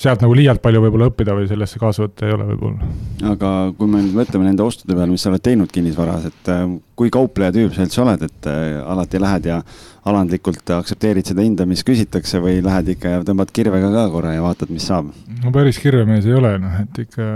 [0.00, 2.90] sealt nagu liialt palju võib-olla õppida või sellesse kaasa võtta ei ole võib-olla.
[3.32, 6.64] aga kui me nüüd mõtleme nende ostude peale, mis sa oled teinud kinnisvaras, et äh,
[6.98, 9.60] kui kaupleja tüüp sa üldse oled, et äh, alati lähed ja
[10.08, 14.42] alandlikult aktsepteerid seda hinda, mis küsitakse või lähed ikka ja tõmbad kirvega ka korra ja
[14.44, 15.12] vaatad, mis saab?
[15.42, 17.28] no päris kirvemees ei ole, noh, et ikka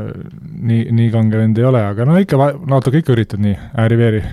[0.66, 4.24] nii, nii kange vend ei ole, aga no ikka, natuke ikka üritad nii ääri-veeri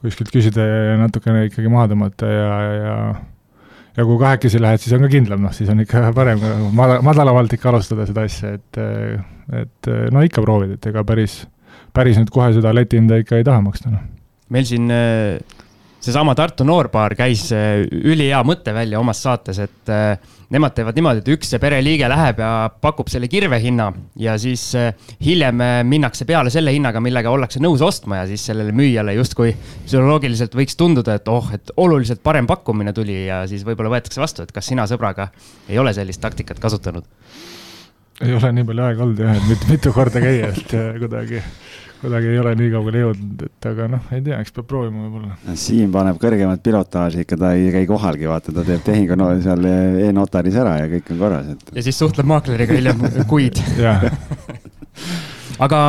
[0.00, 2.96] kuskilt küsida ja natukene ikkagi maha tõmmata ja, ja ja
[4.06, 6.42] kui kahekesi lähed, siis on ka kindlam, noh, siis on ikka parem
[6.76, 8.82] mada-, madalamalt ikka alustada seda asja, et
[9.60, 11.40] et no ikka proovid, et ega päris,
[11.96, 14.04] päris nüüd kohe seda letihinda ikka ei taha maksta, noh.
[14.54, 14.86] meil siin
[16.00, 20.14] seesama Tartu noorpaar käis äh, ülihea mõtte välja omas saates, et äh,
[20.52, 22.50] nemad teevad niimoodi, et üks pereliige läheb ja
[22.82, 23.90] pakub selle kirvehinna
[24.20, 24.94] ja siis äh,
[25.24, 29.52] hiljem minnakse peale selle hinnaga, millega ollakse nõus ostma ja siis sellele müüjale justkui
[29.84, 34.46] psühholoogiliselt võiks tunduda, et oh, et oluliselt parem pakkumine tuli ja siis võib-olla võetakse vastu,
[34.46, 35.30] et kas sina sõbraga
[35.68, 37.04] ei ole sellist taktikat kasutanud?
[38.20, 41.44] ei ole nii palju aega olnud jah, et mitu, mitu korda käia, et kuidagi
[42.00, 45.56] kuidagi ei ole nii kaugele jõudnud, et aga noh, ei tea, eks peab proovima võib-olla.
[45.60, 49.66] Siim paneb kõrgemat pilotaaži ikka, ta ei käi kohalgi, vaata, ta teeb tehingu no, seal
[50.06, 51.74] e-notaris ära ja kõik on korras, et.
[51.76, 53.60] ja siis suhtleb maakleriga hiljem kuid
[55.66, 55.82] aga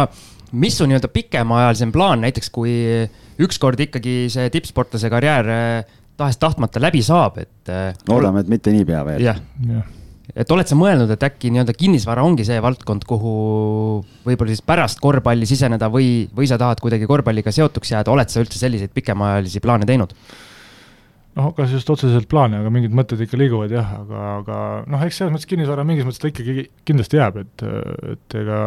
[0.51, 2.76] mis su nii-öelda pikemaajalisem plaan näiteks, kui
[3.41, 7.72] ükskord ikkagi see tippsportlase karjäär eh, tahes-tahtmata läbi saab, et.
[7.72, 9.26] Eh, loodame, et mitte niipea veel.
[9.32, 9.88] jah ja
[10.36, 13.34] et oled sa mõelnud, et äkki nii-öelda kinnisvara ongi see valdkond, kuhu
[14.27, 18.43] võib-olla siis pärast korvpalli siseneda või, või sa tahad kuidagi korvpalliga seotuks jääda, oled sa
[18.43, 20.15] üldse selliseid pikemaajalisi plaane teinud?
[21.38, 24.55] noh, kas just otseselt plaane, aga mingid mõtted ikka liiguvad jah, aga, aga
[24.91, 27.63] noh, eks selles mõttes kinnisvara mingis mõttes ta ikkagi kindlasti jääb, et,
[28.15, 28.57] et ega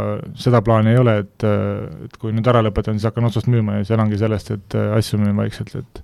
[0.40, 1.46] seda plaani ei ole, et,
[2.06, 5.20] et kui nüüd ära lõpetan, siis hakkan otsast müüma ja siis elangi sellest, et asju
[5.20, 6.00] müün vaikselt, et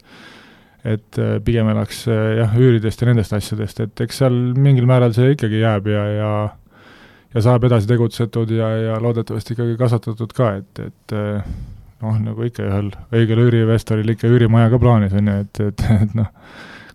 [0.88, 5.60] et pigem elaks jah, üüridest ja nendest asjadest, et eks seal mingil määral see ikkagi
[5.60, 6.30] jääb ja, ja
[7.34, 11.14] ja saab edasi tegutsetud ja, ja loodetavasti ikkagi kasvatatud ka, et, et
[12.02, 16.16] noh, nagu ikka ühel õigel üürivestoril ikka üürimaja ka plaanis on ju, et, et, et
[16.18, 16.30] noh,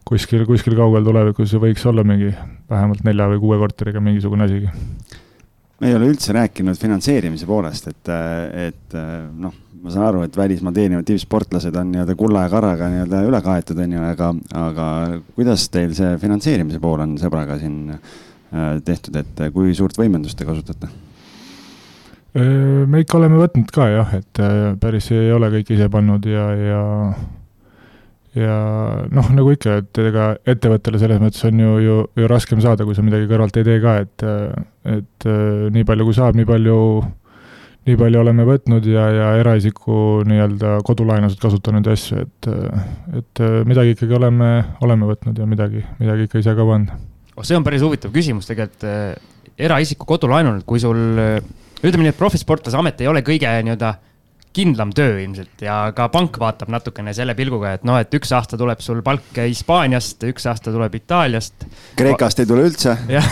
[0.07, 2.33] kuskil, kuskil kaugel tulevikus võiks olla mingi
[2.71, 4.71] vähemalt nelja või kuue korteriga mingisugune asigi.
[5.81, 8.11] Me ei ole üldse rääkinud finantseerimise poolest, et,
[8.67, 9.53] et noh,
[9.83, 13.81] ma saan aru, et välismaal teenivad tippsportlased on nii-öelda kulla ja karraga nii-öelda üle kaetud,
[13.83, 14.29] on ju, aga,
[14.61, 14.87] aga
[15.35, 20.47] kuidas teil see finantseerimise pool on sõbraga siin äh, tehtud, et kui suurt võimendust te
[20.47, 20.91] kasutate?
[22.35, 24.39] me ikka oleme võtnud ka jah, et
[24.81, 26.81] päris ei ole kõik ise pannud ja, ja
[28.35, 28.55] ja
[29.15, 32.97] noh, nagu ikka, et ega ettevõttele selles mõttes on ju, ju, ju raskem saada, kui
[32.97, 34.25] sa midagi kõrvalt ei tee ka, et
[34.85, 35.27] et
[35.75, 36.77] nii palju, kui saab, nii palju,
[37.87, 42.49] nii palju oleme võtnud ja, ja eraisiku nii-öelda kodulaenusid kasutanud ja asju, et
[43.21, 44.51] et midagi ikkagi oleme,
[44.85, 46.91] oleme võtnud ja midagi, midagi ikka ise ka pannud.
[47.35, 48.83] oh, see on päris huvitav küsimus tegelikult,
[49.55, 50.99] eraisiku kodulaenul, kui sul
[51.85, 53.95] ütleme nii, et profisportlase amet ei ole kõige nii-öelda
[54.55, 58.59] kindlam töö ilmselt ja ka pank vaatab natukene selle pilguga, et noh, et üks aasta
[58.59, 61.67] tuleb sul palk Hispaaniast, üks aasta tuleb Itaaliast.
[61.99, 62.95] Kreekast ei tule üldse.
[63.17, 63.27] jah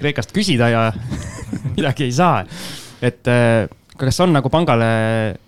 [0.00, 0.84] Kreekast küsida ja
[1.76, 2.44] midagi ei saa.
[3.04, 3.66] et äh,
[3.96, 4.88] kas on nagu pangale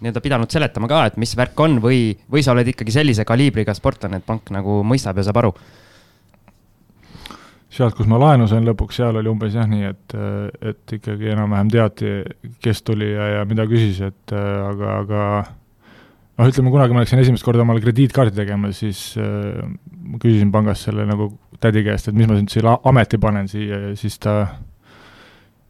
[0.01, 3.75] nii-öelda pidanud seletama ka, et mis värk on või, või sa oled ikkagi sellise kaliibriga
[3.77, 5.55] sportlane, et pank nagu mõistab ja saab aru?
[7.73, 10.17] Sealt, kus ma laenu sain lõpuks, seal oli umbes jah nii, et,
[10.73, 12.13] et ikkagi enam-vähem teati,
[12.65, 15.25] kes tuli ja, ja mida küsis, et aga, aga
[16.39, 19.67] noh, ütleme kunagi ma läksin esimest korda omale krediitkaardi tegema, siis äh,
[20.09, 23.83] ma küsisin pangast selle nagu tädi käest, et mis ma nüüd siia ameti panen siia
[23.89, 24.39] ja siis ta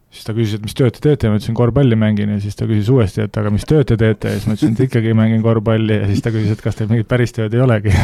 [0.09, 1.29] siis ta küsis, et mis tööd te teete?
[1.29, 2.31] Ma ütlesin, korvpalli mängin.
[2.33, 4.31] Ja siis ta küsis uuesti, et aga mis tööd te teete?
[4.31, 5.99] Ja siis ma ütlesin, et ikkagi mängin korvpalli.
[6.01, 7.93] Ja siis ta küsis, et kas teil mingit päris tööd ei olegi?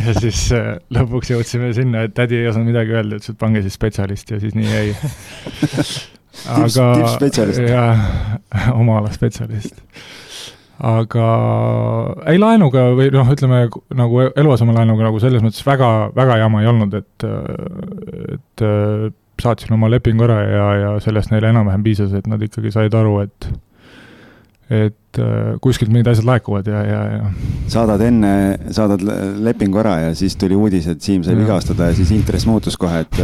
[0.00, 3.34] Ja siis, ja siis äh, lõpuks jõudsime sinna, et tädi ei osanud midagi öelda, ütles,
[3.34, 4.32] et pange siis spetsialist.
[4.32, 4.94] Ja siis nii jäi.
[6.56, 6.86] aga
[7.68, 8.00] jah,
[8.72, 9.84] oma ala spetsialist.
[10.80, 11.26] Aga
[12.32, 13.66] ei, laenuga või noh, ütleme
[14.00, 17.26] nagu eluasemelaenuga nagu selles mõttes väga, väga jama ei olnud, et,
[18.38, 18.64] et
[19.42, 23.18] saatsin oma lepingu ära ja, ja sellest neile enam-vähem piisas, et nad ikkagi said aru,
[23.24, 23.50] et
[24.70, 27.30] et äh, kuskilt mingid asjad laekuvad ja, ja, ja.
[27.72, 28.32] saadad enne,
[28.70, 29.02] saadad
[29.42, 33.02] lepingu ära ja siis tuli uudis, et Siim sai vigastada ja siis intress muutus kohe,
[33.02, 33.18] et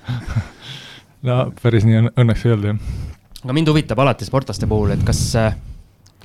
[1.26, 3.42] no päris nii õnneks ei olnud, jah.
[3.42, 5.58] aga mind huvitab alati sportlaste puhul, et kas äh,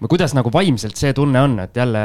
[0.03, 2.01] kuidas nagu vaimselt see tunne on, et jälle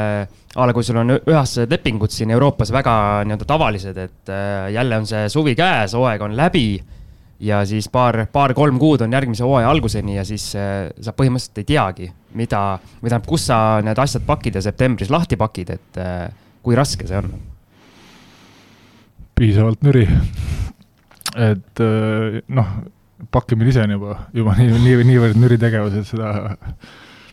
[0.55, 2.93] a la kui sul on ühesed lepingud siin Euroopas väga
[3.27, 6.65] nii-öelda tavalised, et äh, jälle on see suvi käes, hooaeg on läbi
[7.41, 11.69] ja siis paar, paar-kolm kuud on järgmise hooaja alguseni ja siis äh, sa põhimõtteliselt ei
[11.73, 12.63] teagi, mida,
[13.01, 16.25] või tähendab, kus sa need asjad pakid ja septembris lahti pakid, et äh,
[16.63, 17.31] kui raske see on?
[19.41, 20.03] piisavalt nüri.
[21.33, 21.79] et
[22.51, 22.73] noh,
[23.33, 26.51] pakkimine ise on juba, juba nii, nii, niivõrd nüri tegevus, et seda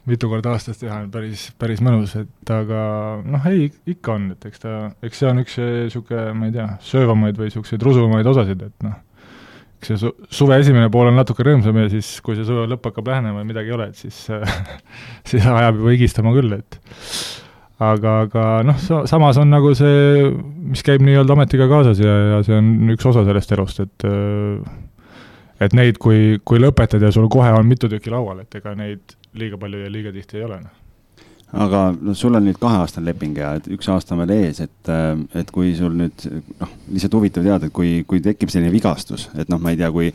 [0.08, 2.80] mitu korda aastas teha on päris, päris mõnus, et aga
[3.24, 6.68] noh, ei, ikka on, et eks ta, eks see on üks niisugune, ma ei tea,
[6.88, 8.96] söövamaid või niisuguseid rusuvamaid osasid, et noh,
[9.78, 12.90] eks see su-, suve esimene pool on natuke rõõmsam ja siis, kui see suve lõpp
[12.90, 14.24] hakkab lähenema ja midagi ei ole, et siis
[15.30, 16.80] siis ajab juba higistama küll, et
[17.78, 20.28] aga, aga noh, samas on nagu see,
[20.72, 24.08] mis käib nii-öelda ametiga kaasas ja, ja see on üks osa sellest elust, et
[25.58, 29.16] et neid, kui, kui lõpetad ja sul kohe on mitu tükki laual, et ega neid
[29.38, 30.84] liiga palju ja liiga tihti ei ole, noh
[31.56, 35.14] aga noh, sul on nüüd kaheaastane leping ja üks aasta on veel ees, et, äh,
[35.40, 36.26] et kui sul nüüd
[36.60, 39.90] noh, lihtsalt huvitav teada, et kui, kui tekib selline vigastus, et noh, ma ei tea,
[39.94, 40.12] kui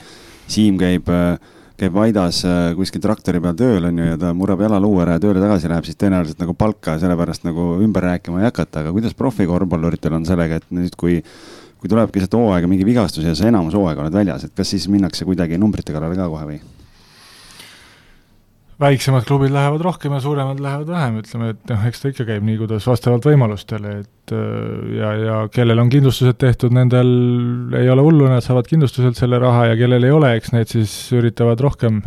[0.53, 1.39] Siim käib, äh,
[1.79, 5.23] käib Aidas äh, kuskil traktori peal tööl on ju ja ta murrab jalaluu ära ja
[5.23, 9.17] tööle tagasi läheb, siis tõenäoliselt nagu palka sellepärast nagu ümber rääkima ei hakata, aga kuidas
[9.17, 11.21] profikorvpalluritel on sellega, et nüüd, kui
[11.83, 14.85] kui tuleb keset hooaega mingi vigastus ja sa enamus hooaega oled väljas, et kas siis
[14.87, 16.61] minnakse kuidagi numbrite kallale ka kohe või?
[18.83, 22.43] Väiksemad klubid lähevad rohkem ja suuremad lähevad vähem, ütleme, et noh, eks ta ikka käib
[22.47, 27.13] nii, kuidas vastavalt võimalustele, et äh, ja, ja kellel on kindlustused tehtud, nendel
[27.79, 30.93] ei ole hullu, nad saavad kindlustuselt selle raha ja kellel ei ole, eks need siis
[31.15, 32.01] üritavad rohkem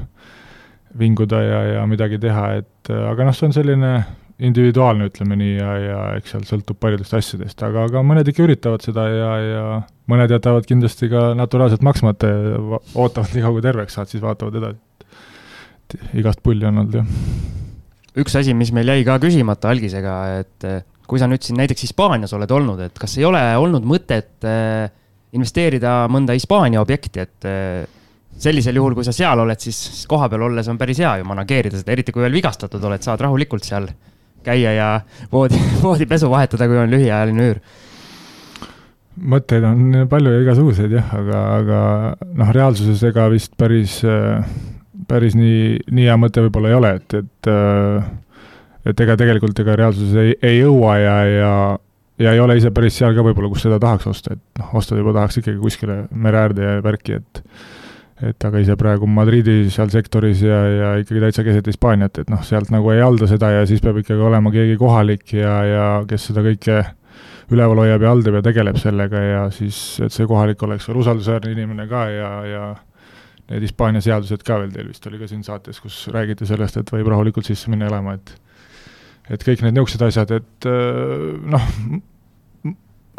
[0.97, 3.93] vinguda ja, ja midagi teha, et äh, aga noh, see on selline
[4.47, 8.85] individuaalne, ütleme nii, ja, ja eks seal sõltub paljudest asjadest, aga, aga mõned ikka üritavad
[8.85, 9.69] seda ja, ja
[10.13, 12.59] mõned jätavad kindlasti ka naturaalselt maksmata ja
[12.93, 14.86] ootavad nii kaua, kui terveks saad, siis vaatavad edasi
[15.87, 17.07] et igast pulli on olnud, jah.
[18.23, 21.87] üks asi, mis meil jäi ka küsimata algisega, et eh, kui sa nüüd siin näiteks
[21.87, 24.89] Hispaanias oled olnud, et kas ei ole olnud mõtet äh,
[25.37, 27.87] investeerida mõnda Hispaania objekti, et äh,
[28.37, 31.95] sellisel juhul, kui sa seal oled, siis kohapeal olles on päris hea ju manageerida seda,
[31.95, 33.89] eriti kui veel vigastatud oled, saad rahulikult seal
[34.47, 34.89] käia ja
[35.33, 37.63] voodi, voodipesu vahetada, kui on lühiajaline üür
[39.17, 41.79] mõtteid on palju ja igasuguseid jah, aga, aga
[42.37, 44.03] noh, reaalsuses ega vist päris,
[45.09, 47.51] päris nii, nii hea mõte võib-olla ei ole, et, et
[48.87, 51.53] et ega tegelikult ega reaalsuses ei, ei jõua ja, ja
[52.19, 54.97] ja ei ole ise päris seal ka võib-olla, kus seda tahaks osta, et noh, osta
[54.97, 57.43] juba tahaks ikkagi kuskile mere äärde ja värki, et
[58.25, 62.41] et aga ise praegu Madridi seal sektoris ja, ja ikkagi täitsa keset Hispaaniat, et noh,
[62.49, 66.31] sealt nagu ei halda seda ja siis peab ikkagi olema keegi kohalik ja, ja kes
[66.31, 66.79] seda kõike
[67.53, 71.53] üleval hoiab ja haldab ja tegeleb sellega ja siis, et see kohalik oleks veel usaldusväärne
[71.53, 72.65] inimene ka ja, ja
[73.51, 76.93] need Hispaania seadused ka veel, teil vist oli ka siin saates, kus räägiti sellest, et
[76.93, 78.35] võib rahulikult sisse minna elama, et
[79.31, 81.71] et kõik need niisugused asjad, et äh, noh,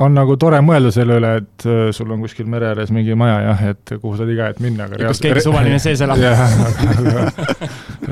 [0.04, 3.40] on nagu tore mõelda selle üle, et äh, sul on kuskil mere ääres mingi maja
[3.44, 6.22] jah, et kuhu saad iga hetk minna, aga kus keegi suvaline sees elab.
[6.22, 6.44] jah,
[7.02, 7.26] aga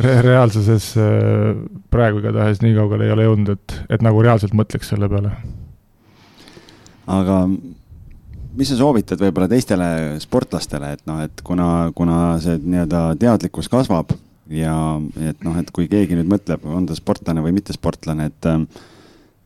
[0.08, 1.54] re reaalsuses äh,
[1.94, 5.36] praegu igatahes nii kaugele ei ole jõudnud, et, et nagu reaalselt mõtleks selle peale.
[7.20, 7.42] aga
[8.58, 9.88] mis sa soovitad võib-olla teistele
[10.24, 14.16] sportlastele, et noh, et kuna, kuna see nii-öelda teadlikkus kasvab
[14.52, 14.76] ja
[15.20, 18.52] et noh, et kui keegi nüüd mõtleb, on ta sportlane või mittesportlane, et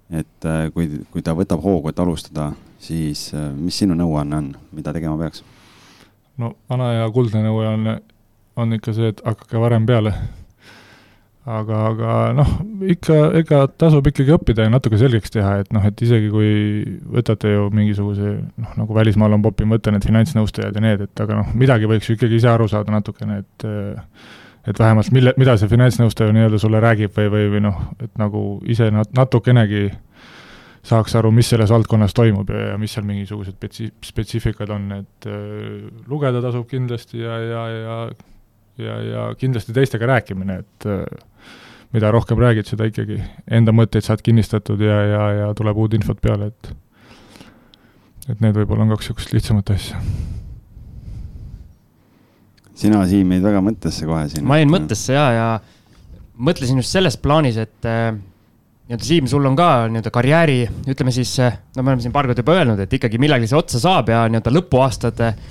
[0.10, 2.47] et kui, kui ta võtab hoogu, et alustada,
[2.82, 3.28] siis
[3.60, 5.43] mis sinu nõuanne on, mida tegema peaks?
[6.39, 7.93] no vana ja kuldne nõue on,
[8.60, 10.14] on ikka see, et hakake varem peale.
[11.46, 12.50] Aga, aga noh,
[12.94, 16.50] ikka, ega tasub ikkagi õppida ja natuke selgeks teha, et noh, et isegi kui
[17.16, 21.40] võtate ju mingisuguse noh, nagu välismaal on popi mõte, need finantsnõustajad ja need, et aga
[21.42, 23.68] noh, midagi võiks ju ikkagi ise aru saada natukene, et
[24.70, 28.44] et vähemalt mille, mida see finantsnõustaja nii-öelda sulle räägib või, või, või noh, et nagu
[28.70, 29.88] ise nat-, natukenegi
[30.86, 35.30] saaks aru, mis selles valdkonnas toimub ja, ja mis seal mingisugused spetsi-, spetsiifikad on, et
[35.32, 37.98] äh, lugeda tasub kindlasti ja, ja, ja
[38.80, 41.04] ja, ja kindlasti teistega rääkimine, et äh,
[41.96, 43.22] mida rohkem räägid, seda ikkagi
[43.60, 46.74] enda mõtteid saad kinnistatud ja, ja, ja tuleb uut infot peale, et
[48.30, 50.02] et need võib-olla on kaks niisugust lihtsamat asja
[52.80, 54.48] sina, Siim, jäid väga mõttesse kohe siin.
[54.48, 55.48] ma jäin mõttesse ja, ja
[56.40, 58.12] mõtlesin just selles plaanis, et äh,
[58.90, 60.60] nii-öelda Siim, sul on ka nii-öelda karjääri,
[60.92, 63.60] ütleme siis, äh, no me oleme siin paar korda juba öelnud, et ikkagi millal see
[63.60, 65.42] otsa saab ja nii-öelda lõpuaastad äh,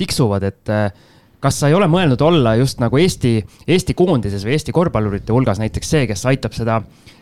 [0.00, 0.74] tiksuvad, et
[1.40, 5.60] kas sa ei ole mõelnud olla just nagu Eesti, Eesti koondises või Eesti korvpallurite hulgas
[5.62, 6.80] näiteks see, kes aitab seda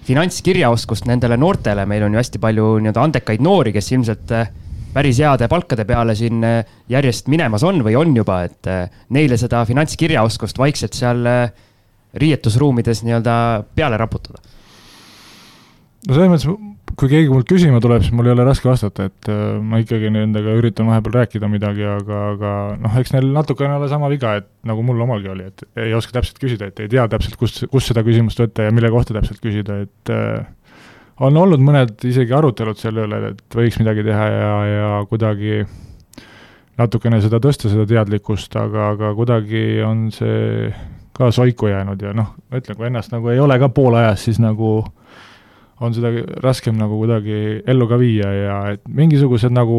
[0.09, 4.35] finantskirjaoskust nendele noortele, meil on ju hästi palju nii-öelda andekaid noori, kes ilmselt
[4.95, 9.39] päris heade palkade peale siin äh, järjest minemas on või on juba, et äh, neile
[9.39, 11.27] seda finantskirjaoskust vaikselt seal
[12.19, 13.35] riietusruumides nii-öelda
[13.77, 14.41] peale raputada?
[16.09, 19.30] no selles mõttes, kui keegi mult küsima tuleb, siis mul ei ole raske vastata, et
[19.64, 24.11] ma ikkagi nendega üritan vahepeal rääkida midagi, aga, aga noh, eks neil natukene ole sama
[24.12, 27.36] viga, et nagu mul omalgi oli, et ei oska täpselt küsida, et ei tea täpselt,
[27.41, 30.47] kust, kust seda küsimust võtta ja mille kohta täpselt küsida, et äh,
[31.24, 35.64] on olnud mõned isegi arutelud selle üle, et võiks midagi teha ja, ja kuidagi
[36.78, 40.70] natukene seda tõsta, seda teadlikkust, aga, aga kuidagi on see
[41.18, 44.28] ka soiku jäänud ja noh, ma ütlen, kui ennast nagu ei ole ka poole ajast,
[44.28, 44.84] siis nagu
[45.85, 46.11] on seda
[46.43, 49.79] raskem nagu kuidagi ellu ka viia ja et mingisugused nagu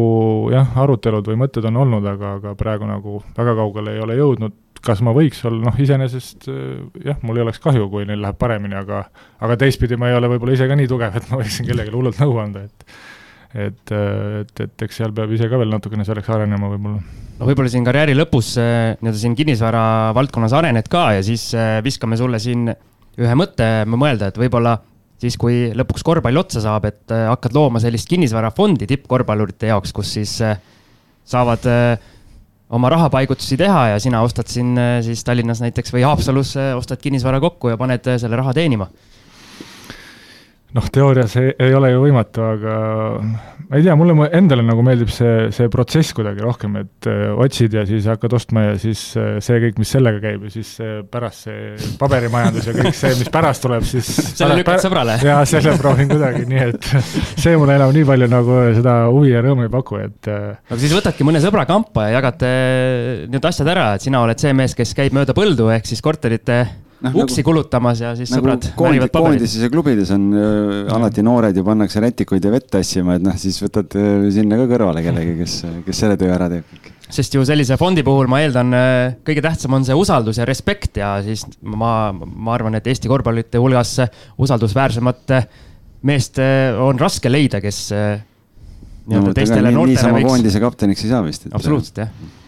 [0.52, 4.56] jah, arutelud või mõtted on olnud, aga, aga praegu nagu väga kaugele ei ole jõudnud,
[4.84, 8.40] kas ma võiks olla, noh iseenesest äh, jah, mul ei oleks kahju, kui neil läheb
[8.40, 9.04] paremini, aga
[9.44, 12.20] aga teistpidi ma ei ole võib-olla ise ka nii tugev, et ma võiksin kellelegi hullult
[12.24, 13.00] nõu anda, et
[13.50, 17.00] et, äh, et, et eks seal peab ise ka veel natukene selleks arenema võib-olla.
[17.40, 19.82] no võib-olla siin karjääri lõpus äh, nii-öelda siin kinnisvara
[20.16, 21.50] valdkonnas arened ka ja siis
[21.84, 22.70] viskame sulle siin
[23.20, 24.78] ühe mõtte mõelda, et võib-olla
[25.20, 30.38] siis, kui lõpuks korvpall otsa saab, et hakkad looma sellist kinnisvarafondi tippkorvpallurite jaoks, kus siis
[31.30, 32.10] saavad äh,
[32.70, 37.02] oma rahapaigutusi teha ja sina ostad siin äh, siis Tallinnas näiteks või Haapsalus äh, ostad
[37.02, 38.86] kinnisvara kokku ja paned äh, selle raha teenima
[40.76, 42.74] noh, teoorias ei, ei ole ju võimatu, aga
[43.70, 47.74] ma ei tea, mulle endale nagu meeldib see, see protsess kuidagi rohkem, et öö, otsid
[47.74, 51.04] ja siis hakkad ostma ja siis öö, see kõik, mis sellega käib ja siis öö,
[51.10, 54.10] pärast see paberimajandus ja kõik see, mis pärast tuleb, siis
[54.40, 55.18] selle lükkad sõbrale?
[55.30, 56.90] jaa, selle proovin kuidagi, nii et
[57.44, 60.94] see mulle enam nii palju nagu seda huvi ja rõõmu ei paku, et aga siis
[60.96, 62.52] võtadki mõne sõbra kampa ja jagate
[63.30, 66.64] need asjad ära, et sina oled see mees, kes käib mööda põldu, ehk siis korterite
[67.00, 69.38] no, uksi nagu, kulutamas ja siis nagu sõbrad koondis, määrivad paberid.
[69.38, 73.36] koondises ja klubides on äh, alati noored ju pannakse rätikuid ja vett tassima, et noh,
[73.40, 76.90] siis võtad äh, sinna ka kõrvale kellegi, kes, kes selle töö ära teeb.
[77.10, 81.00] sest ju sellise fondi puhul ma eeldan, äh, kõige tähtsam on see usaldus ja respekt
[81.00, 83.96] ja siis ma, ma arvan, et Eesti korvpallurite hulgas
[84.40, 85.36] usaldusväärsemat
[86.08, 90.28] meest äh, on raske leida, kes no, teistele noortele võiks.
[90.28, 91.48] koondise kapteniks ei saa vist.
[91.52, 92.38] absoluutselt, jah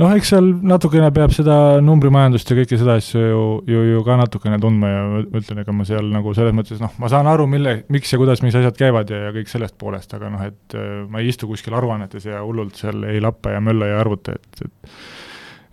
[0.00, 4.18] noh, eks seal natukene peab seda numbrimajandust ja kõike seda asja ju, ju, ju ka
[4.20, 7.48] natukene tundma ja ma ütlen, ega ma seal nagu selles mõttes noh, ma saan aru,
[7.50, 10.78] mille, miks ja kuidas, mis asjad käivad ja, ja kõik sellest poolest, aga noh, et
[11.10, 14.66] ma ei istu kuskil aruannetes ja hullult seal ei lappa ja mölla ja arvuta, et,
[14.66, 14.96] et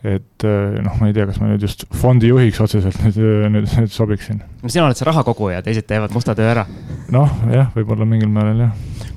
[0.04, 3.46] et eh, noh, ma ei tea, kas ma nüüd just fondi juhiks otseselt nüüd, eh,
[3.52, 4.42] nüüd, nüüd sobiksin.
[4.60, 6.66] no sina oled see rahakoguja, teised teevad musta töö ära.
[7.16, 8.74] noh, jah, võib-olla mingil määral jah.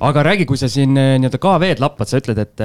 [0.07, 2.63] aga räägi, kui sa siin eh, nii-öelda KV-d lappad, sa ütled, et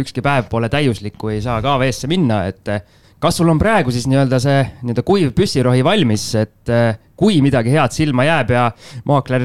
[0.00, 2.72] ükski päev pole täiuslik, kui ei saa KV-sse minna, et
[3.20, 6.72] kas sul on praegu siis nii-öelda see nii-öelda kuiv püssirohi valmis, et
[7.18, 8.70] kui midagi head silma jääb ja
[9.10, 9.44] maakler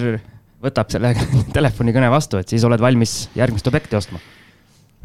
[0.63, 1.11] võtab selle
[1.57, 4.23] telefonikõne vastu, et siis oled valmis järgmist objekti ostma?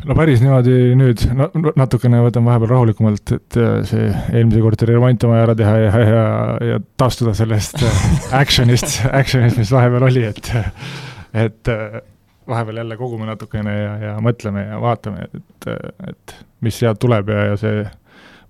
[0.07, 5.25] No päris niimoodi nüüd no, natukene võtan vahepeal rahulikumalt, et äh, see eelmise korteri remont
[5.27, 6.27] on vaja ära teha ja, ja,
[6.73, 8.05] ja taastuda sellest äh,
[8.43, 10.53] action'ist, action'ist, mis vahepeal oli, et,
[11.47, 12.01] et äh,
[12.49, 15.73] vahepeal jälle kogume natukene ja, ja mõtleme ja vaatame, et,
[16.13, 17.83] et mis sealt tuleb ja, ja see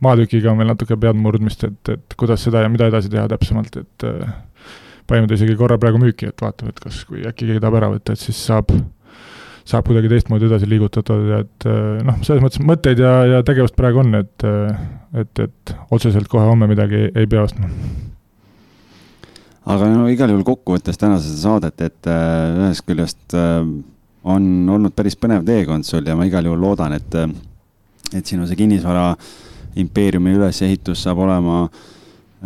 [0.05, 3.81] maatükiga on meil natuke pead murdmist, et, et kuidas seda ja mida edasi teha täpsemalt,
[3.81, 4.07] et
[5.09, 7.89] panime ta isegi korra praegu müüki, et vaatame, et kas, kui äkki keegi tahab ära
[7.97, 8.71] võtta, et siis saab
[9.69, 14.01] saab kuidagi teistmoodi edasi liigutatud et eh, noh, selles mõttes mõtteid ja, ja tegevust praegu
[14.03, 14.79] on, et, eh,
[15.23, 17.69] et, et otseselt kohe homme midagi ei pea ostma.
[19.69, 23.61] aga no igal juhul kokkuvõttes täna seda saadet, et äh, ühest küljest äh,
[24.29, 27.21] on olnud päris põnev teekond sul ja ma igal juhul loodan, et,
[28.17, 29.13] et sinu see kinnisvara
[29.79, 31.85] impeeriumi ülesehitus saab olema äh,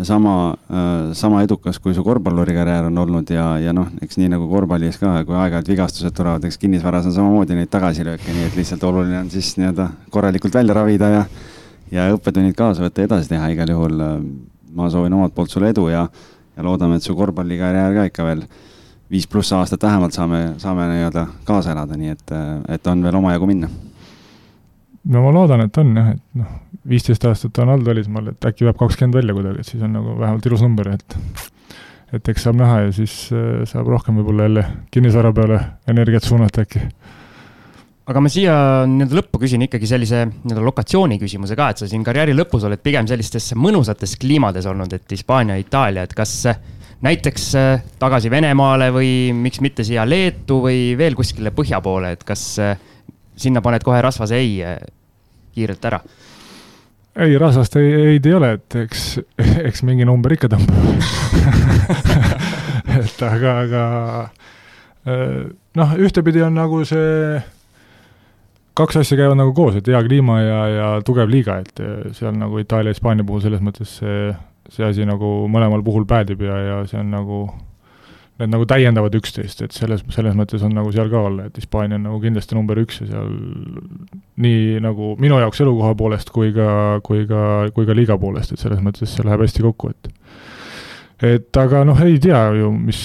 [0.02, 4.48] sama, äh, sama edukas, kui su korvpallurikarjäär on olnud ja, ja noh, eks nii nagu
[4.48, 8.84] korvpallis ka, kui aeg-ajalt vigastused tulevad, eks kinnisvaras on samamoodi neid tagasilööke, nii et lihtsalt
[8.88, 11.22] oluline on siis nii-öelda korralikult välja ravida ja,
[11.92, 14.18] ja õppetunnid kaasa võtta ja edasi teha, igal juhul äh,
[14.72, 16.06] ma soovin omalt poolt sulle edu ja,
[16.56, 18.46] ja loodame, et su korvpallikarjäär ka ikka veel
[19.12, 22.38] viis pluss aastat vähemalt saame, saame nii-öelda kaasa elada, nii et,
[22.72, 23.68] et on veel omajagu minna
[25.04, 26.52] no ma loodan, et on jah, et noh,
[26.88, 30.14] viisteist aastat on olnud välismaal, et äkki peab kakskümmend välja kuidagi, et siis on nagu
[30.18, 31.18] vähemalt ilus number, et
[32.12, 36.66] et eks saab näha ja siis äh, saab rohkem võib-olla jälle kinnisvara peale energiat suunata
[36.66, 36.82] äkki.
[38.12, 38.54] aga ma siia
[38.90, 42.82] nii-öelda lõppu küsin ikkagi sellise nii-öelda lokatsiooni küsimuse ka, et sa siin karjääri lõpus oled
[42.84, 46.36] pigem sellistes mõnusates kliimades olnud, et Hispaania, Itaalia, et kas
[47.02, 52.26] näiteks äh, tagasi Venemaale või miks mitte siia Leetu või veel kuskile põhja poole, et
[52.28, 52.76] kas äh,
[53.42, 54.78] sinna paned kohe rasvase ei eh,
[55.54, 56.00] kiirelt ära?
[57.16, 59.08] ei, rasvast ei, ei ole, et eks,
[59.68, 60.78] eks mingi number ikka tõmbab
[63.02, 63.82] et aga, aga
[65.06, 65.42] eh,
[65.78, 67.40] noh, ühtepidi on nagu see,
[68.78, 72.36] kaks asja käivad nagu koos, et hea kliima ja, ja tugev liiga, et eh, seal
[72.38, 74.32] nagu Itaalia, Hispaania puhul selles mõttes see,
[74.72, 77.44] see asi nagu mõlemal puhul päädib ja, ja see on nagu
[78.40, 81.98] need nagu täiendavad üksteist, et selles, selles mõttes on nagu seal ka olla, et Hispaania
[81.98, 83.28] on nagu kindlasti number üks ja seal
[84.42, 88.62] nii nagu minu jaoks elukoha poolest kui ka, kui ka, kui ka liiga poolest, et
[88.62, 90.12] selles mõttes see läheb hästi kokku, et
[91.22, 93.04] et aga noh, ei tea ju, mis,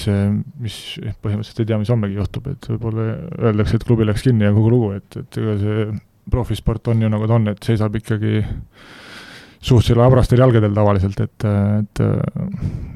[0.58, 0.76] mis,
[1.22, 3.12] põhimõtteliselt ei tea, mis hommegi juhtub, et võib-olla
[3.50, 5.84] öeldakse, et klubi läks kinni ja kogu lugu, et, et ega see
[6.28, 8.42] profisport on ju nagu ta on, et seisab ikkagi
[9.60, 11.46] suhteliselt habrastel jalgadel tavaliselt, et,
[11.82, 12.02] et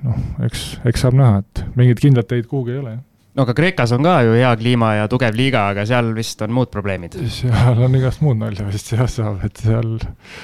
[0.07, 2.95] noh, eks, eks saab näha, et mingit kindlat teid kuhugi ei ole,
[3.33, 6.53] no aga Kreekas on ka ju hea kliima ja tugev liiga, aga seal vist on
[6.55, 7.17] muud probleemid.
[7.33, 9.95] seal on igast muud nalja vist jah saab, et seal.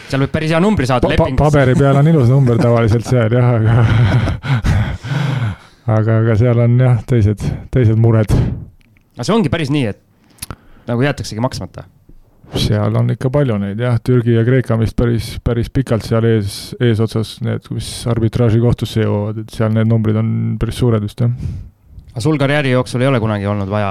[0.09, 1.43] seal võib päris hea numbri saada pa lepingus.
[1.43, 3.77] paberi peal on ilus number tavaliselt seal jah, aga
[5.99, 7.45] aga, aga seal on jah, teised,
[7.75, 8.33] teised mured.
[8.33, 10.57] aga see ongi päris nii, et
[10.89, 11.85] nagu jäetaksegi maksmata
[12.57, 16.25] seal on ikka palju neid jah, Türgi ja Kreeka on vist päris, päris pikalt seal
[16.29, 20.31] ees, eesotsas need, mis arbitraaži kohtusse jõuavad, et seal need numbrid on
[20.61, 21.33] päris suured vist jah.
[22.13, 23.91] aga sul karjääri jooksul ei ole kunagi olnud vaja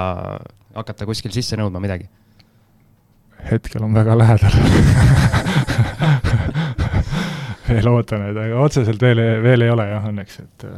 [0.78, 2.08] hakata kuskil sisse nõudma midagi?
[3.48, 4.54] hetkel on väga lähedal
[7.68, 10.72] veel ootan, et aga otseselt veel, veel ei ole jah, õnneks, et äh,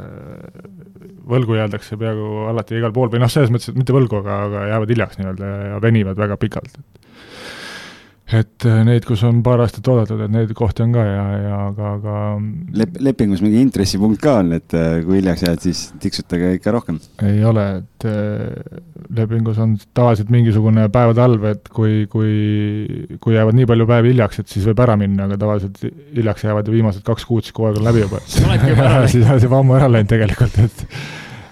[1.31, 4.65] võlgu jäädakse peaaegu alati igal pool või noh, selles mõttes, et mitte võlgu, aga, aga
[4.73, 7.07] jäävad hiljaks nii-öelda ja venivad väga pikalt, et
[8.31, 11.57] et äh, neid, kus on paar aastat oodatud, et neid kohti on ka ja, ja
[11.67, 12.15] aga, aga
[12.79, 17.01] Lep-, lepingus mingi intressipunkt ka on, et äh, kui hiljaks jääd, siis tiksutage ikka rohkem?
[17.27, 18.79] ei ole, et äh,
[19.17, 24.43] lepingus on tavaliselt mingisugune päevade arv, et kui, kui, kui jäävad nii palju päevi hiljaks,
[24.43, 25.83] et siis võib ära minna, aga tavaliselt
[26.15, 28.23] hiljaks jäävad ju viimased kaks kuud, siis kogu aeg on läbi juba.
[29.11, 30.87] siis on juba ammu ära läinud tegelikult, et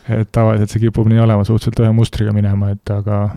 [0.10, 3.28] et tavaliselt see kipub nii olema, suhteliselt ühe mustriga minema, et aga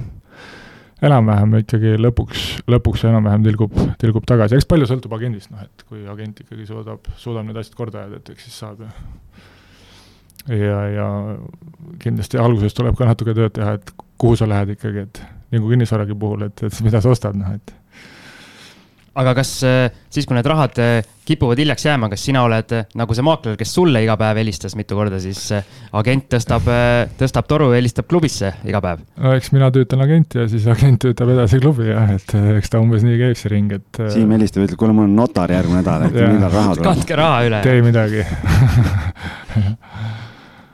[1.02, 6.04] enam-vähem ikkagi lõpuks, lõpuks enam-vähem tilgub, tilgub tagasi, eks palju sõltub agendist, noh et kui
[6.10, 8.90] agent ikkagi suudab, suudab need asjad korda ajada, et eks siis saab ju.
[10.58, 11.08] Ja, ja
[12.02, 13.92] kindlasti alguses tuleb ka natuke tööd teha, et
[14.22, 15.22] kuhu sa lähed ikkagi, et
[15.54, 17.74] nagu kinnisvaragi puhul, et, et mida sa ostad, noh et
[19.18, 22.86] aga kas äh, siis, kui need rahad äh, kipuvad hiljaks jääma, kas sina oled äh,
[22.98, 25.42] nagu see maakler, kes sulle iga päev helistas mitu korda, siis
[25.98, 26.70] agent tõstab,
[27.20, 29.04] tõstab toru ja helistab klubisse iga päev?
[29.20, 32.82] no eks mina töötan agent ja siis agent töötab edasi klubi jah, et eks ta
[32.82, 34.02] umbes nii käib see ring, et.
[34.16, 36.88] Siim helistab, ütleb, kuule, mul on notar järgmine nädal, et millal raha tuleb.
[36.88, 37.62] kandke raha üle.
[37.66, 38.26] tee midagi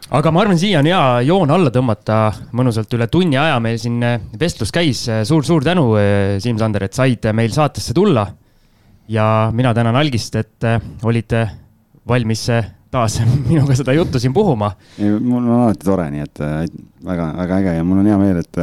[0.08, 2.18] aga ma arvan, siia on hea joon alla tõmmata,
[2.56, 5.26] mõnusalt üle tunni aja meil siin eh, vestlus käis suur,.
[5.28, 8.26] suur-suur tänu, eh, Siim Sander, et said meil saatesse tulla.
[9.08, 11.46] ja mina tänan algist, et eh, olite
[12.08, 12.48] valmis
[12.90, 14.72] taas minuga seda juttu siin puhuma.
[14.98, 16.40] mul on alati tore, nii et
[17.04, 18.60] väga, väga äge ja mul on hea meel, et,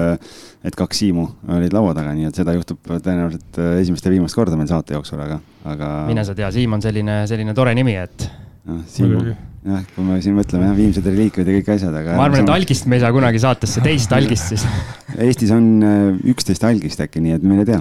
[0.66, 1.28] et kaks Siimu
[1.60, 5.22] olid laua taga, nii et seda juhtub tõenäoliselt esimest ja viimast korda meil saate jooksul,
[5.22, 5.98] aga, aga.
[6.10, 8.32] mine sa tea, Siim on selline, selline tore nimi, et.
[8.66, 12.16] noh, Siimu jah, kui me siin mõtleme jah, viimsed reliikvid ja kõik asjad, aga.
[12.20, 14.66] ma arvan, et algist me ei saa kunagi saatesse, teist algist siis
[15.26, 16.04] Eestis on äh,
[16.34, 17.80] üksteist algist äkki, nii et mine tea.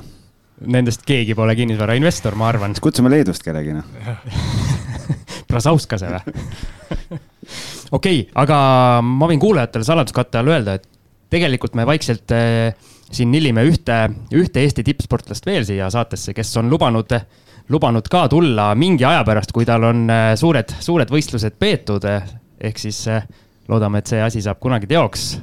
[0.71, 2.77] Nendest keegi pole kinnisvarainvestor, ma arvan.
[2.77, 3.89] siis kutsume Leedust kellegi noh
[5.51, 6.35] Brasauskase või?
[7.99, 8.59] okei okay,, aga
[9.05, 10.89] ma võin kuulajatele saladuskatte all öelda, et
[11.35, 13.99] tegelikult me vaikselt äh, siin nillime ühte,
[14.35, 17.27] ühte Eesti tippsportlast veel siia saatesse, kes on lubanud äh,
[17.69, 22.05] lubanud ka tulla mingi aja pärast, kui tal on äh, suured, suured võistlused peetud.
[22.65, 23.27] ehk siis äh,
[23.69, 25.35] loodame, et see asi saab kunagi teoks.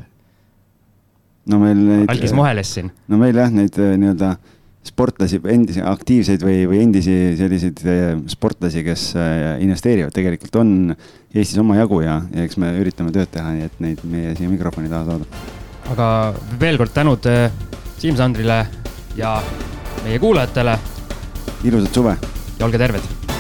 [1.49, 2.09] no meil neid.
[2.09, 2.91] algis Moheles siin.
[3.07, 4.36] no meil jah, neid äh, nii-öelda
[4.86, 7.84] sportlasi, endisi aktiivseid või, või endisi selliseid
[8.34, 9.03] sportlasi, kes
[9.61, 10.72] investeerivad, tegelikult on
[11.36, 14.89] Eestis omajagu ja, ja eks me üritame tööd teha, nii et neid meie siia mikrofoni
[14.89, 15.43] taha saada.
[15.93, 16.07] aga
[16.63, 17.30] veel kord tänud
[18.01, 18.57] Siim Sandrile
[19.13, 19.36] ja
[20.01, 20.80] meie kuulajatele
[21.64, 22.18] ilusat suve.
[22.60, 23.30] ja olge terved